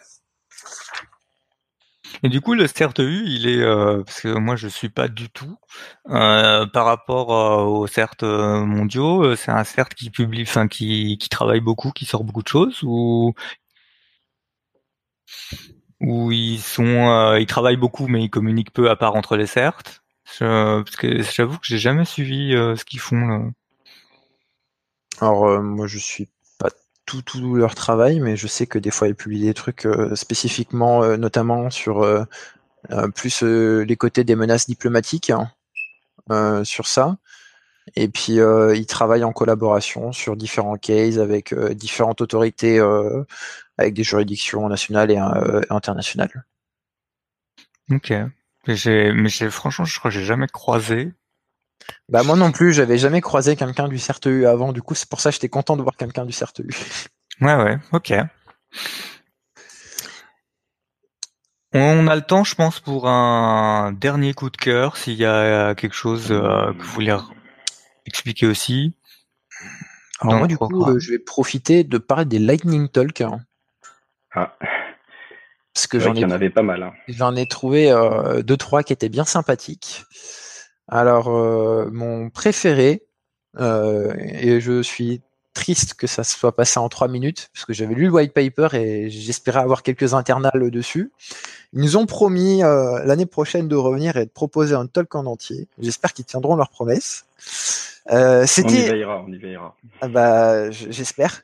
[2.22, 3.62] Et du coup, le CERT-EU, il est
[4.04, 5.58] parce que moi je suis pas du tout
[6.04, 7.28] par rapport
[7.68, 9.36] aux CERT mondiaux.
[9.36, 12.82] C'est un CERT qui publie, enfin qui qui travaille beaucoup, qui sort beaucoup de choses,
[12.82, 13.34] ou?
[16.00, 19.46] Où ils sont, euh, ils travaillent beaucoup, mais ils communiquent peu à part entre les
[19.46, 20.02] certes.
[20.38, 23.42] parce que j'avoue que j'ai jamais suivi euh, ce qu'ils font là.
[25.20, 26.28] Alors euh, moi je suis
[26.58, 26.68] pas
[27.06, 31.16] tout tout leur travail, mais je sais que des fois ils publient des trucs spécifiquement,
[31.16, 32.26] notamment sur
[33.14, 37.16] plus les côtés des menaces diplomatiques hein, sur ça.
[37.94, 42.80] Et puis ils travaillent en collaboration sur différents cases avec différentes autorités
[43.78, 46.44] avec des juridictions nationales et euh, internationales.
[47.90, 48.12] Ok.
[48.66, 51.12] Mais mais franchement, je crois que j'ai jamais croisé.
[52.08, 54.72] Bah moi non plus, j'avais jamais croisé quelqu'un du CERTEU avant.
[54.72, 56.68] Du coup, c'est pour ça que j'étais content de voir quelqu'un du CERTEU.
[57.42, 58.14] Ouais, ouais, ok.
[61.74, 65.74] On a le temps, je pense, pour un dernier coup de cœur, s'il y a
[65.74, 67.14] quelque chose euh, que vous voulez
[68.06, 68.94] expliquer aussi.
[70.20, 73.20] Alors moi, du coup, je vais profiter de parler des Lightning Talk.
[73.20, 73.40] Hein.
[74.32, 74.56] Ah.
[75.74, 76.82] Parce que j'en ai, en avait pas mal.
[76.82, 76.92] Hein.
[77.08, 80.04] J'en ai trouvé euh, deux trois qui étaient bien sympathiques.
[80.88, 83.06] Alors euh, mon préféré,
[83.58, 85.20] euh, et je suis
[85.52, 88.32] triste que ça se soit passé en trois minutes, parce que j'avais lu le white
[88.32, 91.10] paper et j'espérais avoir quelques internals dessus.
[91.72, 95.26] Ils nous ont promis euh, l'année prochaine de revenir et de proposer un talk en
[95.26, 95.66] entier.
[95.78, 97.24] J'espère qu'ils tiendront leurs promesses.
[98.10, 98.68] Euh, c'était...
[98.68, 99.76] On y veillera, on y veillera.
[100.00, 101.42] Ah bah, j'espère.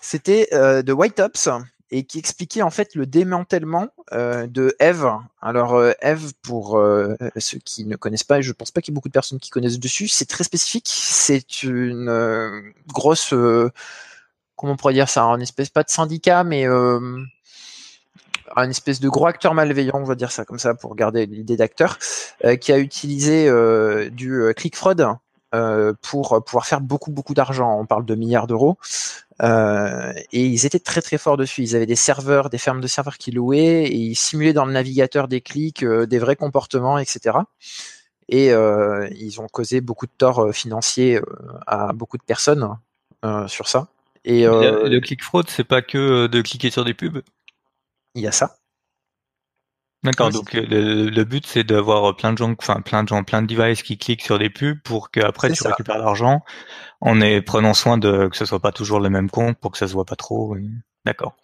[0.00, 1.48] C'était euh, de White Ops
[1.92, 5.08] et qui expliquait en fait le démantèlement euh, de Eve.
[5.42, 8.92] Alors euh, Eve, pour euh, ceux qui ne connaissent pas, et je pense pas qu'il
[8.92, 10.88] y ait beaucoup de personnes qui connaissent dessus, c'est très spécifique.
[10.88, 16.64] C'est une euh, grosse, comment on pourrait dire ça, un espèce pas de syndicat, mais
[18.56, 21.56] un espèce de gros acteur malveillant, on va dire ça comme ça pour garder l'idée
[21.56, 21.98] d'acteur,
[22.60, 23.50] qui a utilisé
[24.10, 25.14] du click fraud euh,
[26.02, 27.78] pour pouvoir faire beaucoup beaucoup d'argent.
[27.78, 28.78] On parle de milliards d'euros.
[29.42, 31.62] Euh, et ils étaient très très forts dessus.
[31.62, 34.72] Ils avaient des serveurs, des fermes de serveurs qui louaient, et ils simulaient dans le
[34.72, 37.38] navigateur des clics, euh, des vrais comportements, etc.
[38.28, 41.20] Et euh, ils ont causé beaucoup de torts financiers
[41.66, 42.76] à beaucoup de personnes
[43.48, 43.88] sur ça.
[44.24, 47.22] Et le click fraud, c'est pas que de cliquer sur des pubs?
[48.14, 48.59] Il y a ça.
[50.02, 53.42] D'accord, donc le, le, but c'est d'avoir plein de gens, enfin plein de gens, plein
[53.42, 56.42] de devices qui cliquent sur des pubs pour qu'après tu récupères l'argent
[57.02, 59.78] en est prenant soin de que ce soit pas toujours le même compte pour que
[59.78, 60.56] ça se voit pas trop.
[61.04, 61.36] D'accord.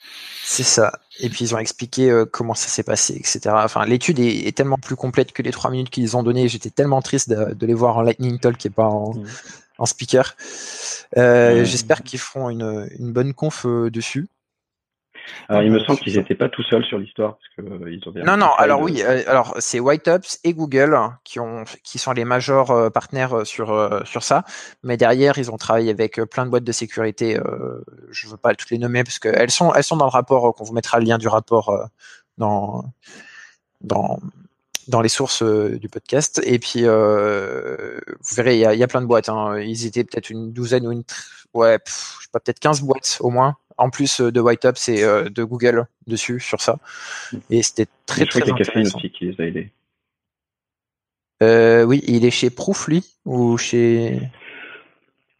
[0.43, 0.93] C'est ça.
[1.21, 3.41] Et puis ils ont expliqué euh, comment ça s'est passé, etc.
[3.53, 6.47] Enfin, l'étude est, est, tellement plus complète que les trois minutes qu'ils ont donné.
[6.49, 9.27] J'étais tellement triste de, de, les voir en Lightning Talk et pas en, mmh.
[9.79, 10.37] en speaker.
[11.17, 14.29] Euh, J'espère qu'ils feront une, une bonne conf euh, dessus.
[15.49, 18.09] Alors, il me semble qu'ils n'étaient pas tout seuls sur l'histoire parce que euh, ils
[18.09, 18.51] ont Non, non.
[18.59, 19.03] Alors oui.
[19.03, 24.03] Euh, alors c'est Whiteups et Google qui ont, qui sont les majors euh, partenaires sur
[24.05, 24.45] sur ça.
[24.83, 27.39] Mais derrière, ils ont travaillé avec plein de boîtes de sécurité.
[28.11, 30.55] je veux pas toutes les nommer parce qu'elles sont, elles sont dans le rapport.
[30.55, 31.89] qu'on vous mettra le lien du rapport
[32.39, 32.85] dans
[33.81, 34.19] dans
[34.89, 36.41] dans les sources du podcast.
[36.45, 39.29] Et puis, vous verrez, il y a, y a, plein de boîtes.
[39.29, 39.59] Hein.
[39.61, 41.05] Ils étaient peut-être une douzaine ou une,
[41.55, 44.89] ouais, je sais pas, peut-être 15 boîtes au moins en plus euh, de White Ops
[44.89, 46.79] et euh, de Google dessus sur ça.
[47.51, 48.99] Et c'était très très intéressant.
[48.99, 49.71] aussi qui les a aidés.
[51.43, 54.21] Euh, oui, il est chez Proofly ou chez.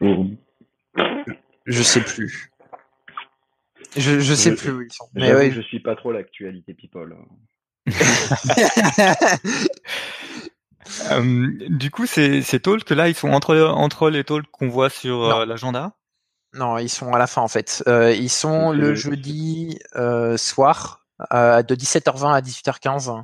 [0.01, 2.51] Je sais plus.
[3.95, 5.07] Je, je sais plus où ils sont.
[5.15, 5.51] Mais ouais.
[5.51, 7.15] Je suis pas trop l'actualité people.
[11.69, 15.45] du coup, ces, ces talks là, ils sont entre, entre les talks qu'on voit sur
[15.45, 15.93] l'agenda?
[16.57, 17.83] Non, ils sont à la fin en fait.
[17.87, 23.23] Euh, ils sont le jeudi euh, soir euh, de 17h20 à 18h15.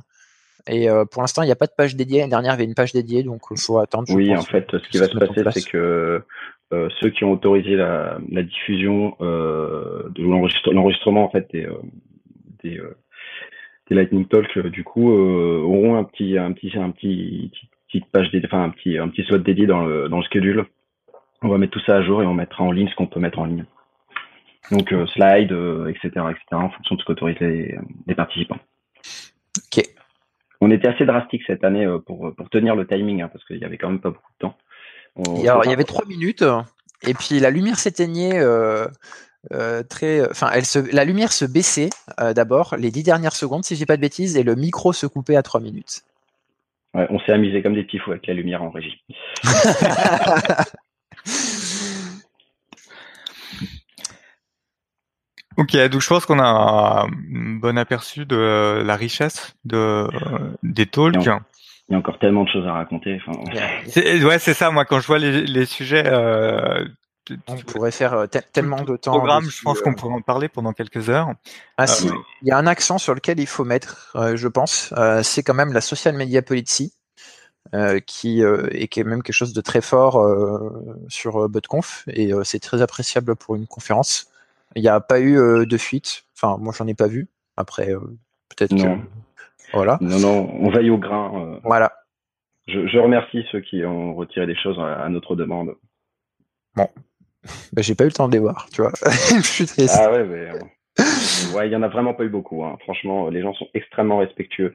[0.66, 2.20] Et pour l'instant, il n'y a pas de page dédiée.
[2.20, 4.08] L'année dernière, il y avait une page dédiée, donc il faut attendre.
[4.14, 6.22] Oui, en fait, ce qui va se passer, c'est que
[6.70, 11.68] ceux qui ont autorisé la, diffusion de l'enregistrement en fait des,
[12.62, 12.80] des,
[13.90, 17.50] Lightning Talk, du coup, auront un petit, un petit, un petit,
[17.88, 20.66] petite page dédiée, enfin un petit, un petit slot dédié dans le, dans le schedule
[21.44, 23.20] on va mettre tout ça à jour et on mettra en ligne ce qu'on peut
[23.20, 23.64] mettre en ligne.
[24.70, 28.58] Donc euh, slide, euh, etc., etc., en fonction de ce qu'autorisent les, les, participants.
[29.58, 29.84] Ok.
[30.60, 33.58] On était assez drastique cette année euh, pour, pour tenir le timing, hein, parce qu'il
[33.58, 34.56] y avait quand même pas beaucoup de temps.
[35.36, 36.44] il y avait trois minutes,
[37.06, 38.40] et puis la lumière s'éteignait
[39.88, 41.90] très, enfin, elle se, la lumière se baissait
[42.34, 45.36] d'abord les dix dernières secondes, si j'ai pas de bêtises, et le micro se coupait
[45.36, 46.02] à trois minutes.
[46.94, 49.02] Ouais, on s'est amusé comme des petits fous avec la lumière en régie.
[55.56, 57.08] Ok, donc je pense qu'on a un
[57.60, 60.08] bon aperçu de la richesse de,
[60.62, 61.28] des talks.
[61.88, 63.20] Il y a encore tellement de choses à raconter.
[63.96, 64.70] ouais, c'est ça.
[64.70, 66.84] Moi, quand je vois les, sujets, euh,
[67.46, 69.12] on pourrait faire euh, tellement de temps.
[69.12, 69.94] Programme, je pense qu'on euh.
[69.94, 71.32] pourrait en parler pendant quelques heures.
[71.76, 72.08] Ah si,
[72.42, 74.92] il y a un accent sur lequel il faut mettre, je pense.
[75.22, 76.92] c'est quand même la social media policy.
[77.72, 80.70] Euh, qui euh, est quand même quelque chose de très fort euh,
[81.08, 84.30] sur BotConf et c'est très appréciable pour une conférence.
[84.76, 86.24] Il n'y a pas eu de fuite.
[86.36, 87.28] Enfin, moi, j'en ai pas vu.
[87.56, 87.88] Après,
[88.48, 88.98] peut-être que
[89.72, 89.98] voilà.
[90.00, 91.58] Non, non, on veille au grain.
[91.64, 91.92] Voilà.
[92.66, 95.74] Je, je, remercie ceux qui ont retiré des choses à, notre demande.
[96.76, 96.88] Bon,
[97.72, 98.92] bah, j'ai pas eu le temps de les voir, tu vois.
[99.36, 99.96] je suis triste.
[99.98, 100.48] Ah ouais, mais
[101.54, 102.64] ouais, il y en a vraiment pas eu beaucoup.
[102.64, 102.76] Hein.
[102.82, 104.74] Franchement, les gens sont extrêmement respectueux.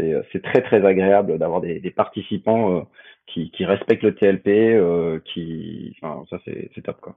[0.00, 2.82] Euh, c'est très très agréable d'avoir des, des, participants euh,
[3.26, 7.14] qui, qui, respectent le TLP, euh, qui, enfin, ça c'est top quoi.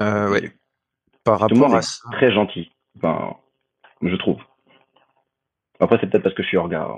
[0.00, 0.52] Euh, ouais.
[1.22, 2.08] Par rapport à ça.
[2.12, 3.36] Très gentil, enfin,
[4.02, 4.40] je trouve.
[5.80, 6.88] Après c'est peut-être parce que je suis orga.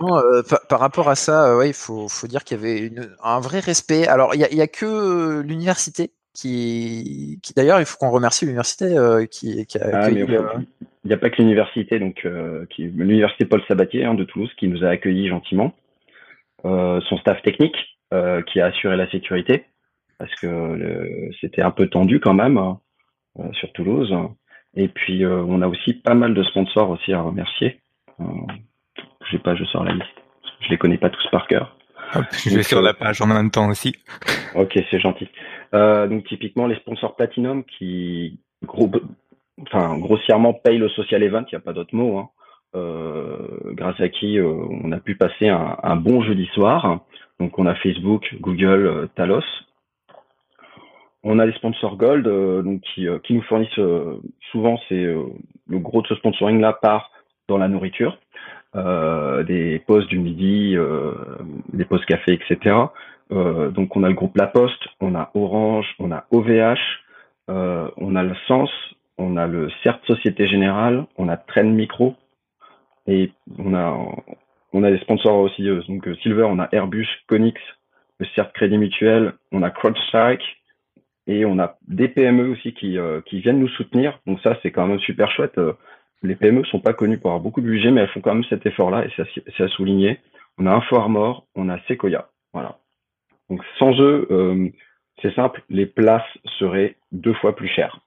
[0.00, 3.08] non, euh, par, rapport à ça, ouais, il faut, faut dire qu'il y avait une,
[3.22, 4.06] un vrai respect.
[4.06, 8.44] Alors, il y a, y a, que l'université qui, qui d'ailleurs, il faut qu'on remercie
[8.44, 8.94] l'université
[9.30, 10.26] qui, qui, a ah, accueilli.
[11.04, 12.26] Il n'y a pas que l'université, donc
[12.70, 15.74] qui, l'université Paul Sabatier hein, de Toulouse, qui nous a accueillis gentiment.
[16.62, 17.76] son staff technique,
[18.10, 19.66] qui a assuré la sécurité,
[20.18, 22.80] parce que c'était un peu tendu quand même hein,
[23.52, 24.12] sur Toulouse.
[24.76, 27.80] Et puis euh, on a aussi pas mal de sponsors aussi à remercier.
[29.24, 30.06] Euh, je sais pas, je sors la liste.
[30.60, 31.76] Je les connais pas tous par cœur.
[32.32, 33.94] je vais sur la page en même temps aussi.
[34.54, 35.28] Ok, c'est gentil.
[35.74, 38.88] Euh, donc typiquement les sponsors Platinum qui gros,
[39.62, 42.18] enfin grossièrement payent le social event, il n'y a pas d'autre mot.
[42.18, 42.28] Hein.
[42.76, 47.00] Euh, grâce à qui euh, on a pu passer un, un, bon jeudi soir.
[47.40, 49.42] Donc on a Facebook, Google, euh, Talos.
[51.24, 54.20] On a les sponsors Gold euh, donc qui, euh, qui, nous fournissent euh,
[54.52, 57.10] souvent c'est le gros de ce sponsoring là part
[57.48, 58.18] dans la nourriture,
[58.74, 60.76] des pauses du midi,
[61.72, 62.76] des pauses café, etc.
[63.30, 66.80] donc on a le groupe La Poste, on a Orange, on a OVH,
[67.48, 68.70] on a le Sens,
[69.16, 72.16] on a le CERT Société Générale, on a Trend Micro
[73.06, 73.96] et on a
[74.72, 77.60] on a des sponsors aussi donc Silver, on a Airbus, Conix,
[78.18, 80.42] le CERT Crédit Mutuel, on a CrowdStrike,
[81.26, 84.18] et on a des PME aussi qui, euh, qui viennent nous soutenir.
[84.26, 85.58] Donc ça, c'est quand même super chouette.
[85.58, 85.72] Euh,
[86.24, 88.44] les PME sont pas connues pour avoir beaucoup de budget, mais elles font quand même
[88.44, 90.20] cet effort-là et c'est à, souligner.
[90.58, 92.28] On a Info Armor, on a Sequoia.
[92.52, 92.78] Voilà.
[93.50, 94.68] Donc sans eux, euh,
[95.22, 96.22] c'est simple, les places
[96.58, 98.00] seraient deux fois plus chères.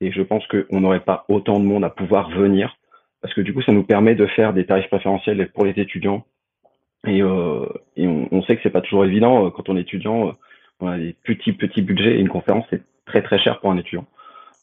[0.00, 2.76] Et je pense qu'on n'aurait pas autant de monde à pouvoir venir
[3.20, 6.24] parce que du coup, ça nous permet de faire des tarifs préférentiels pour les étudiants.
[7.06, 7.66] Et, euh,
[7.96, 10.36] on, on, sait que c'est pas toujours évident quand on est étudiant
[10.80, 13.78] on a des petits petits budgets et une conférence c'est très très cher pour un
[13.78, 14.06] étudiant.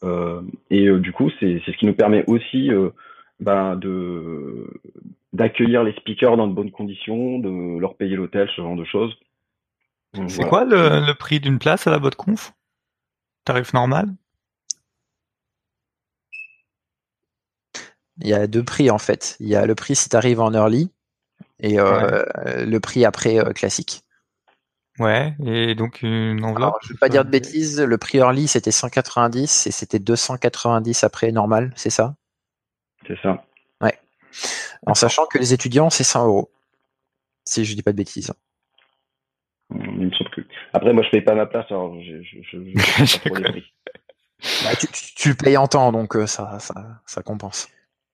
[0.04, 2.90] Euh, et euh, du coup, c'est ce qui nous permet aussi euh,
[3.40, 4.66] ben, de
[5.32, 9.14] d'accueillir les speakers dans de bonnes conditions, de leur payer l'hôtel, ce genre de choses.
[10.28, 12.54] C'est quoi le, le, prix d'une place à la botte conf?
[13.44, 14.08] Tarif normal?
[18.22, 19.36] Il y a deux prix en fait.
[19.40, 20.90] Il y a le prix si tu arrives en early
[21.60, 22.24] et euh,
[22.64, 24.02] le prix après euh, classique.
[24.98, 26.76] Ouais, et donc une enveloppe.
[26.82, 31.32] je vais pas dire de bêtises, le prix early c'était 190 et c'était 290 après
[31.32, 32.14] normal, c'est ça?
[33.06, 33.44] C'est ça.
[33.82, 33.98] Ouais.
[34.86, 36.50] En sachant que les étudiants c'est 100 euros,
[37.44, 38.32] si je dis pas de bêtises.
[39.70, 40.40] Il me semble que.
[40.72, 42.58] Après, moi je paye pas ma place, alors je, je, je,
[43.22, 43.72] pas trop les prix.
[44.64, 44.86] Bah, tu,
[45.16, 46.74] tu, le payes en temps, donc euh, ça, ça,
[47.06, 47.68] ça compense.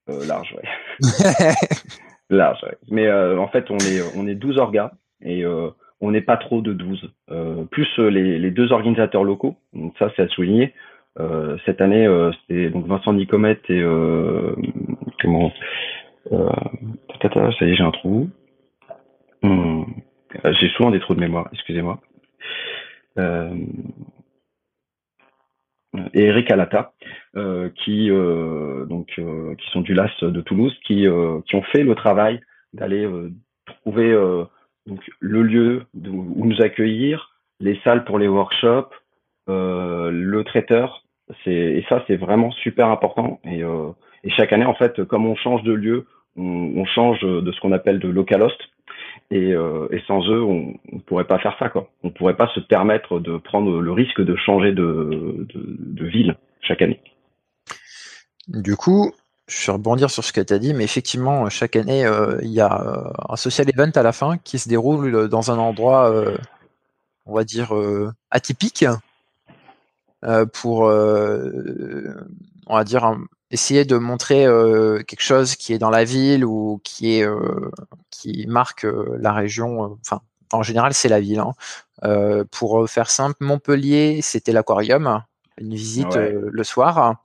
[0.08, 1.54] Euh, large, ouais.
[2.30, 2.76] large, ouais.
[2.88, 5.70] Mais euh, en fait, on est, on est 12 orgas et euh,
[6.02, 7.10] on n'est pas trop de 12.
[7.30, 10.74] Euh, plus euh, les, deux organisateurs locaux, donc ça c'est à souligner.
[11.20, 12.06] Euh, cette année,
[12.40, 13.82] c'était donc Vincent Nicomette et
[15.22, 15.52] comment
[16.28, 16.52] ça
[17.60, 18.28] y est, j'ai un trou.
[19.42, 19.84] Hmm.
[20.44, 22.00] J'ai souvent des trous de mémoire, excusez-moi.
[23.18, 23.22] et
[26.14, 26.94] Eric Alata,
[27.76, 31.06] qui donc qui sont du LAS de Toulouse, qui
[31.46, 32.40] qui ont fait le travail
[32.72, 33.08] d'aller
[33.66, 34.16] trouver
[34.86, 37.30] donc le lieu où nous accueillir,
[37.60, 38.90] les salles pour les workshops,
[39.48, 41.04] euh, le traiteur,
[41.44, 43.90] c'est et ça c'est vraiment super important et, euh,
[44.24, 46.06] et, chaque année en fait comme on change de lieu,
[46.36, 48.60] on, on change de ce qu'on appelle de local host
[49.30, 51.88] et, euh, et sans eux on, on pourrait pas faire ça quoi.
[52.02, 56.36] On pourrait pas se permettre de prendre le risque de changer de, de, de ville
[56.60, 57.00] chaque année.
[58.48, 59.12] Du coup,
[59.48, 62.50] je vais rebondir sur ce que tu as dit, mais effectivement, chaque année, euh, il
[62.50, 66.10] y a euh, un social event à la fin qui se déroule dans un endroit,
[66.10, 66.36] euh,
[67.26, 67.72] on va dire,
[68.30, 68.84] atypique,
[70.52, 73.16] pour, on va dire,
[73.50, 74.44] essayer de montrer
[75.06, 77.26] quelque chose qui est dans la ville ou qui est
[78.10, 78.86] qui marque
[79.18, 79.98] la région.
[80.00, 80.20] Enfin,
[80.52, 81.40] en général, c'est la ville.
[81.40, 82.44] Hein.
[82.50, 85.22] pour faire simple, Montpellier, c'était l'aquarium,
[85.58, 87.22] une visite le soir.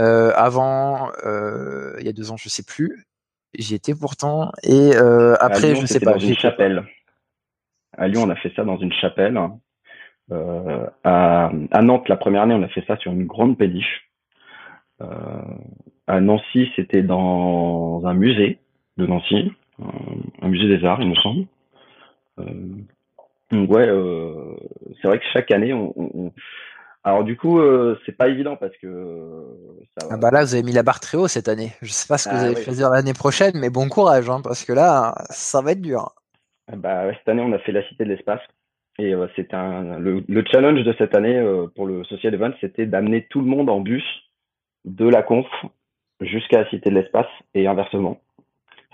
[0.00, 3.06] Euh, avant, euh, il y a deux ans, je sais plus.
[3.58, 4.52] J'y étais pourtant.
[4.62, 6.12] Et euh, après, je sais pas.
[6.12, 6.84] Dans une chapelle.
[7.96, 9.40] À Lyon, on a fait ça dans une chapelle.
[10.32, 14.10] Euh, à, à, Nantes, la première année, on a fait ça sur une grande péniche.
[15.00, 15.06] Euh,
[16.06, 18.58] à Nancy, c'était dans un musée
[18.98, 19.52] de Nancy,
[20.42, 21.46] un, musée des arts, il me semble.
[23.50, 23.88] donc ouais,
[25.00, 26.32] c'est vrai que chaque année, on, on,
[27.06, 29.44] alors du coup, euh, c'est pas évident parce que
[29.96, 31.70] ça ah bah là, vous avez mis la barre très haut cette année.
[31.80, 34.40] Je sais pas ce que vous ah allez choisir l'année prochaine, mais bon courage, hein,
[34.42, 36.16] parce que là, ça va être dur.
[36.66, 38.40] Ah bah cette année, on a fait la Cité de l'Espace
[38.98, 42.86] et euh, c'est un le, challenge de cette année euh, pour le social event, c'était
[42.86, 44.02] d'amener tout le monde en bus
[44.84, 45.46] de la conf
[46.20, 48.20] jusqu'à la Cité de l'Espace et inversement.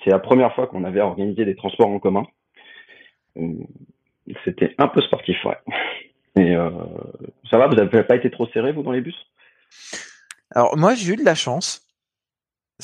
[0.05, 2.27] c'est la première fois qu'on avait organisé des transports en commun.
[4.45, 5.57] C'était un peu sportif, ouais.
[6.37, 6.55] Et
[7.51, 9.16] ça va, vous n'avez pas été trop serré, vous, dans les bus?
[10.55, 11.87] Alors, moi, j'ai eu de la chance.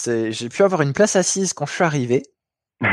[0.04, 2.22] J'ai pu avoir une place assise quand je suis arrivé.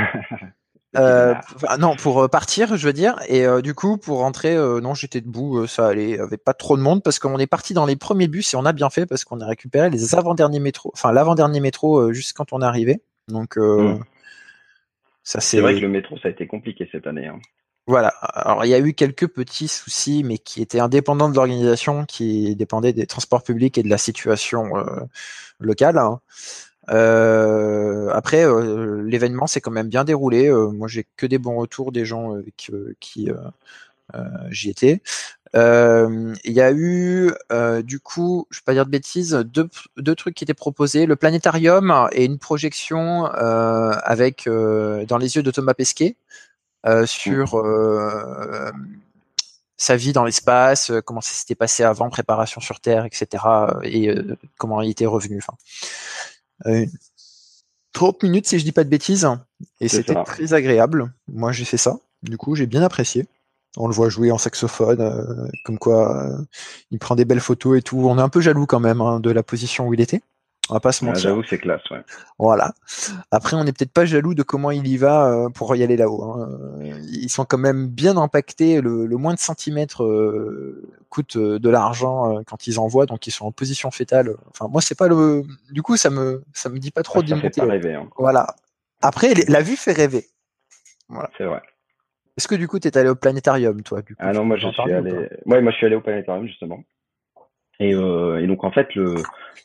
[0.97, 1.33] Euh,
[1.79, 3.15] non, pour euh, partir, je veux dire.
[3.27, 6.77] Et euh, du coup, pour rentrer, non, j'étais debout, ça allait, il avait pas trop
[6.77, 9.05] de monde parce qu'on est parti dans les premiers bus et on a bien fait
[9.05, 13.01] parce qu'on a récupéré les avant-derniers métros, enfin l'avant-dernier métro juste quand on est arrivé.
[13.27, 13.99] Donc hmm.
[15.23, 15.59] ça c'est.
[15.59, 17.27] vrai que le métro, ça a été compliqué cette année.
[17.27, 17.39] Hein.
[17.87, 18.09] Voilà.
[18.09, 22.55] Alors il y a eu quelques petits soucis, mais qui étaient indépendants de l'organisation, qui
[22.55, 24.71] dépendaient des transports publics et de la situation
[25.59, 25.97] locale.
[25.97, 26.19] Hein.
[26.89, 30.47] Euh, après, euh, l'événement s'est quand même bien déroulé.
[30.47, 33.29] Euh, moi, j'ai que des bons retours des gens qui, qui
[34.49, 35.01] j'y étais.
[35.53, 37.31] Il y a eu,
[37.83, 41.15] du coup, je vais pas dire de bêtises, deux, deux, trucs qui étaient proposés le
[41.15, 46.17] planétarium et une projection avec dans les yeux de Thomas Pesquet
[47.05, 47.63] sur
[49.77, 53.43] sa vie dans l'espace, comment ça s'était passé avant, préparation sur Terre, etc.
[53.83, 54.13] et
[54.57, 55.39] comment il était revenu.
[55.39, 55.57] Enfin,
[57.93, 59.27] 30 euh, minutes si je dis pas de bêtises.
[59.81, 61.13] Et c'était très agréable.
[61.27, 61.97] Moi j'ai fait ça.
[62.23, 63.27] Du coup j'ai bien apprécié.
[63.77, 66.37] On le voit jouer en saxophone, euh, comme quoi euh,
[66.91, 67.97] il prend des belles photos et tout.
[67.97, 70.21] On est un peu jaloux quand même hein, de la position où il était.
[70.69, 71.21] On va pas se mentir.
[71.21, 72.01] J'avoue, c'est classe, ouais.
[72.39, 72.73] Voilà.
[73.29, 75.95] Après, on n'est peut-être pas jaloux de comment il y va euh, pour y aller
[75.95, 76.23] là-haut.
[76.23, 76.49] Hein.
[77.11, 78.81] Ils sont quand même bien impactés.
[78.81, 83.31] Le, le moins de centimètres euh, coûte euh, de l'argent quand ils envoient, donc ils
[83.31, 84.35] sont en position fétale.
[84.49, 85.43] Enfin, moi, c'est pas le.
[85.71, 87.93] Du coup, ça me ça me dit pas trop ah, Ça fait rêver.
[87.93, 88.09] Hein.
[88.17, 88.55] Voilà.
[89.03, 90.25] Après, la vue fait rêver.
[91.09, 91.29] Voilà.
[91.37, 91.61] C'est vrai.
[92.37, 94.57] Est-ce que du coup, tu es allé au planétarium, toi du coup, Ah non, moi
[94.57, 95.11] je suis allé.
[95.45, 96.83] Ouais, moi je suis allé au planétarium justement.
[97.79, 99.15] Et, euh, et donc en fait, le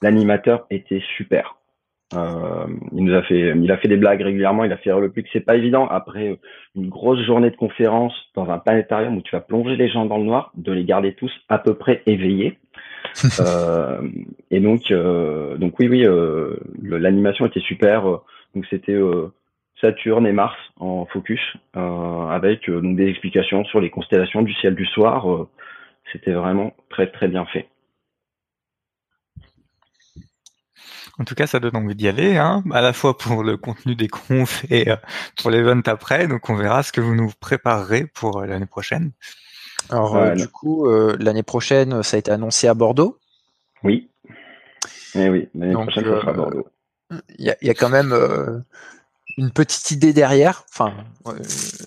[0.03, 1.57] l'animateur était super.
[2.13, 4.65] Euh, il nous a fait, il a fait des blagues régulièrement.
[4.65, 6.39] Il a fait le plus que c'est pas évident après
[6.75, 10.19] une grosse journée de conférence dans un planétarium où tu vas plonger les gens dans
[10.19, 12.59] le noir, de les garder tous à peu près éveillés.
[13.41, 14.01] euh,
[14.51, 18.03] et donc, euh, donc oui, oui, euh, l'animation était super.
[18.55, 18.99] Donc c'était
[19.81, 21.41] Saturne et Mars en focus
[21.75, 25.47] avec donc des explications sur les constellations du ciel du soir.
[26.13, 27.69] c'était vraiment très très bien fait.
[31.21, 33.95] En tout cas, ça donne envie d'y aller, hein, à la fois pour le contenu
[33.95, 34.97] des confs et euh,
[35.37, 36.27] pour l'event après.
[36.27, 39.13] Donc, on verra ce que vous nous préparerez pour euh, l'année prochaine.
[39.91, 43.19] Alors, euh, du coup, l'année prochaine, ça a été annoncé à Bordeaux.
[43.85, 44.09] Oui.
[45.15, 46.69] Eh oui, l'année prochaine, ça sera à Bordeaux.
[47.39, 48.15] Il y, a, quand même
[49.37, 50.65] une petite idée derrière.
[50.73, 50.95] Enfin,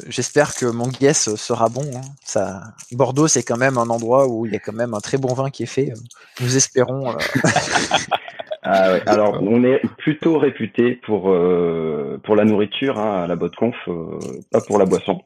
[0.07, 1.89] j'espère que mon guess sera bon.
[1.95, 2.01] Hein.
[2.23, 2.61] Ça,
[2.91, 5.33] Bordeaux, c'est quand même un endroit où il y a quand même un très bon
[5.33, 5.93] vin qui est fait.
[6.41, 7.15] Nous espérons.
[8.63, 13.55] Ah Alors, on est plutôt réputé pour euh, pour la nourriture hein, à la botte
[13.55, 14.17] conf, euh,
[14.51, 15.21] pas pour la boisson.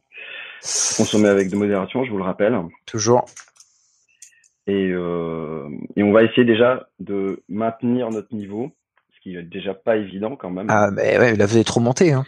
[0.62, 2.58] Consommer avec de modération, je vous le rappelle.
[2.86, 3.26] Toujours.
[4.66, 8.72] Et, euh, et on va essayer déjà de maintenir notre niveau,
[9.16, 10.68] ce qui est déjà pas évident quand même.
[10.70, 12.12] Ah, mais ouais, là vous avez trop monté.
[12.12, 12.26] Hein.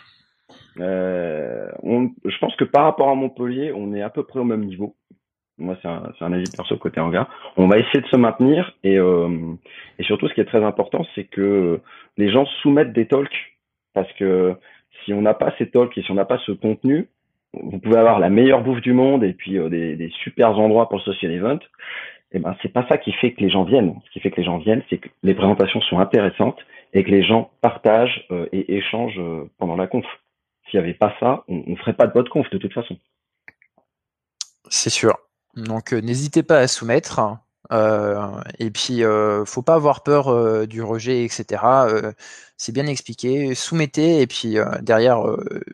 [0.78, 4.64] On, je pense que par rapport à Montpellier, on est à peu près au même
[4.64, 4.96] niveau.
[5.60, 7.30] Moi, c'est un, un, avis perso côté hangar.
[7.58, 9.54] On va essayer de se maintenir et, euh,
[9.98, 11.80] et surtout, ce qui est très important, c'est que
[12.18, 13.58] les gens soumettent des talks
[13.94, 14.56] parce que
[15.04, 17.10] si on n'a pas ces talks et si on n'a pas ce contenu,
[17.54, 20.88] vous pouvez avoir la meilleure bouffe du monde et puis euh, des, des super endroits
[20.88, 21.60] pour le social event.
[22.32, 23.96] Et eh ben, c'est pas ça qui fait que les gens viennent.
[24.06, 26.60] Ce qui fait que les gens viennent, c'est que les présentations sont intéressantes
[26.94, 29.20] et que les gens partagent euh, et échangent
[29.58, 30.06] pendant la conf.
[30.70, 32.98] S'il n'y avait pas ça, on, ne ferait pas de bonne conf de toute façon.
[34.70, 35.18] C'est sûr.
[35.64, 37.40] Donc euh, n'hésitez pas à soumettre.
[37.72, 38.16] Euh,
[38.58, 41.62] et puis, euh, faut pas avoir peur euh, du rejet, etc.
[42.58, 43.54] c'est bien expliqué.
[43.54, 45.24] Soumettez et puis derrière,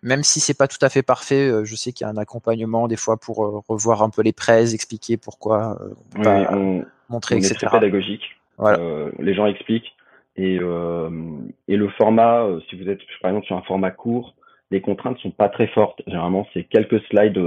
[0.04, 2.88] même si c'est pas tout à fait parfait, je sais qu'il y a un accompagnement
[2.88, 5.80] des fois pour revoir un peu les prêts, expliquer pourquoi,
[6.18, 7.56] on, montrer, etc.
[7.56, 8.24] Est très pédagogique.
[8.58, 8.80] Voilà.
[9.20, 9.96] les gens expliquent
[10.36, 14.36] et et le format, si vous êtes par exemple sur un format court,
[14.70, 16.02] les contraintes sont pas très fortes.
[16.06, 17.40] Généralement, c'est quelques slides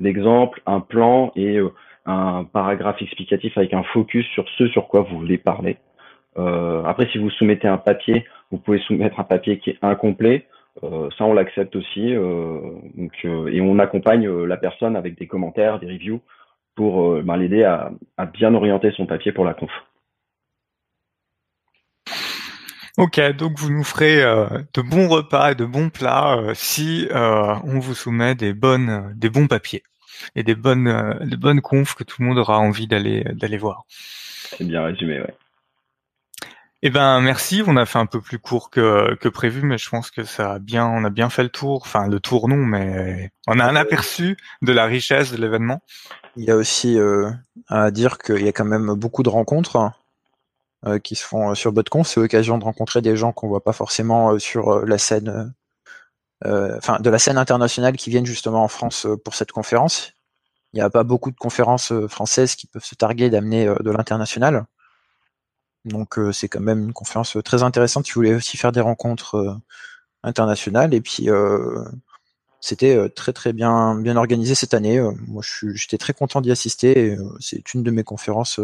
[0.00, 1.70] d'exemple, un plan et euh,
[2.06, 5.76] un paragraphe explicatif avec un focus sur ce sur quoi vous voulez parler.
[6.38, 10.46] Euh, après, si vous soumettez un papier, vous pouvez soumettre un papier qui est incomplet.
[10.82, 12.14] Euh, ça, on l'accepte aussi.
[12.14, 12.60] Euh,
[12.96, 16.20] donc, euh, et on accompagne la personne avec des commentaires, des reviews
[16.74, 19.70] pour ben, l'aider à, à, bien orienter son papier pour la conf.
[22.98, 27.94] Ok, donc vous nous ferez de bons repas et de bons plats si on vous
[27.94, 29.82] soumet des bonnes, des bons papiers
[30.34, 33.58] et des bonnes, euh, des bonnes confs que tout le monde aura envie d'aller, d'aller
[33.58, 33.84] voir.
[33.88, 35.34] C'est bien résumé, ouais.
[36.82, 39.90] Eh ben merci, on a fait un peu plus court que, que prévu, mais je
[39.90, 41.82] pense que ça a bien, on a bien fait le tour.
[41.84, 45.82] Enfin le tour non, mais on a un aperçu de la richesse de l'événement.
[46.36, 47.30] Il y a aussi euh,
[47.68, 49.88] à dire qu'il y a quand même beaucoup de rencontres euh,
[51.04, 52.08] qui se font sur BotConf.
[52.08, 55.52] C'est l'occasion de rencontrer des gens qu'on voit pas forcément sur la scène,
[56.44, 60.12] enfin de la scène internationale qui viennent justement en France pour cette conférence.
[60.72, 64.66] Il n'y a pas beaucoup de conférences françaises qui peuvent se targuer d'amener de l'international.
[65.84, 68.72] Donc euh, c'est quand même une conférence euh, très intéressante si vous voulez aussi faire
[68.72, 69.54] des rencontres euh,
[70.22, 70.92] internationales.
[70.94, 71.28] Et puis
[72.60, 75.00] c'était très très bien bien organisé cette année.
[75.26, 75.42] moi
[75.74, 77.16] j'étais très content d'y assister.
[77.40, 78.60] c'est une de mes conférences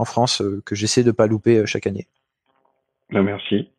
[0.00, 2.08] en France que j'essaie de pas louper chaque année.
[3.10, 3.70] Ben, merci.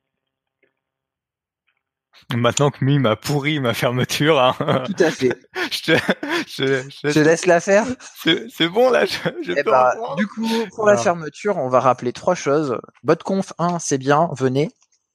[2.35, 4.39] Maintenant que Mime a pourri ma fermeture.
[4.39, 4.83] Hein.
[4.85, 5.35] Tout à fait.
[5.71, 5.97] je, te,
[6.47, 7.85] je, je, laisse la faire.
[8.15, 9.05] C'est bon là.
[9.05, 12.77] Je, eh bah, du coup, pour la fermeture, on va rappeler trois choses.
[13.03, 14.69] BotConf 1, c'est bien, venez.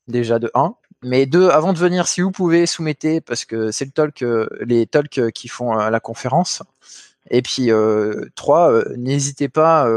[0.08, 0.74] Déjà de 1.
[1.02, 4.48] Mais deux, avant de venir, si vous pouvez, soumettez, parce que c'est le talk, euh,
[4.60, 6.62] les talks qui font euh, la conférence.
[7.30, 9.88] Et puis euh, trois, euh, n'hésitez pas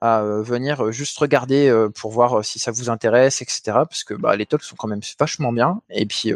[0.00, 3.60] à euh, venir euh, juste regarder euh, pour voir si ça vous intéresse, etc.
[3.66, 5.82] Parce que bah, les talks sont quand même vachement bien.
[5.90, 6.32] Et puis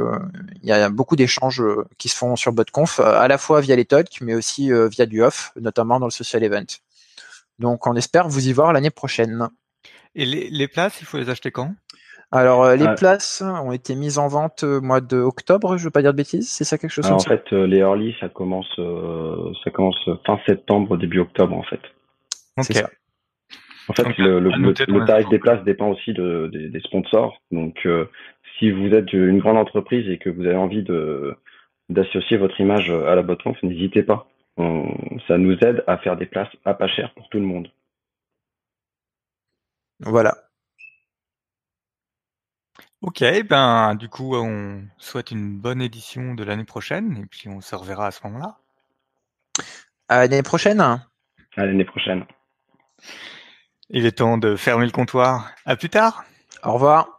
[0.63, 1.63] il y a beaucoup d'échanges
[1.99, 5.23] qui se font sur BotConf, à la fois via les talks, mais aussi via du
[5.23, 6.65] off, notamment dans le social event.
[7.59, 9.49] Donc on espère vous y voir l'année prochaine.
[10.15, 11.75] Et les, places, il faut les acheter quand?
[12.31, 16.03] Alors les places ont été mises en vente au mois de octobre, je veux pas
[16.03, 19.99] dire de bêtises, c'est ça quelque chose En fait, les early ça commence ça commence
[20.27, 21.81] fin septembre début octobre en fait.
[22.63, 22.91] C'est ça.
[23.89, 27.41] En fait, le, le, tarif des places dépend aussi de, des, sponsors.
[27.51, 28.07] Donc, euh,
[28.59, 31.37] si vous êtes une grande entreprise et que vous avez envie de
[31.91, 34.27] d'associer votre image à la BotConf, n'hésitez pas.
[34.57, 37.69] ça nous aide à faire des places à pas cher pour tout le monde.
[40.01, 40.35] Voilà.
[43.03, 47.61] Ok, ben du coup, on souhaite une bonne édition de l'année prochaine et puis on
[47.61, 48.57] se reverra à ce moment-là.
[50.09, 50.81] À l'année prochaine.
[50.81, 51.01] À
[51.57, 52.25] l'année prochaine.
[53.97, 55.53] Il est temps de fermer le comptoir.
[55.67, 56.25] À plus tard.
[56.65, 57.14] Au revoir.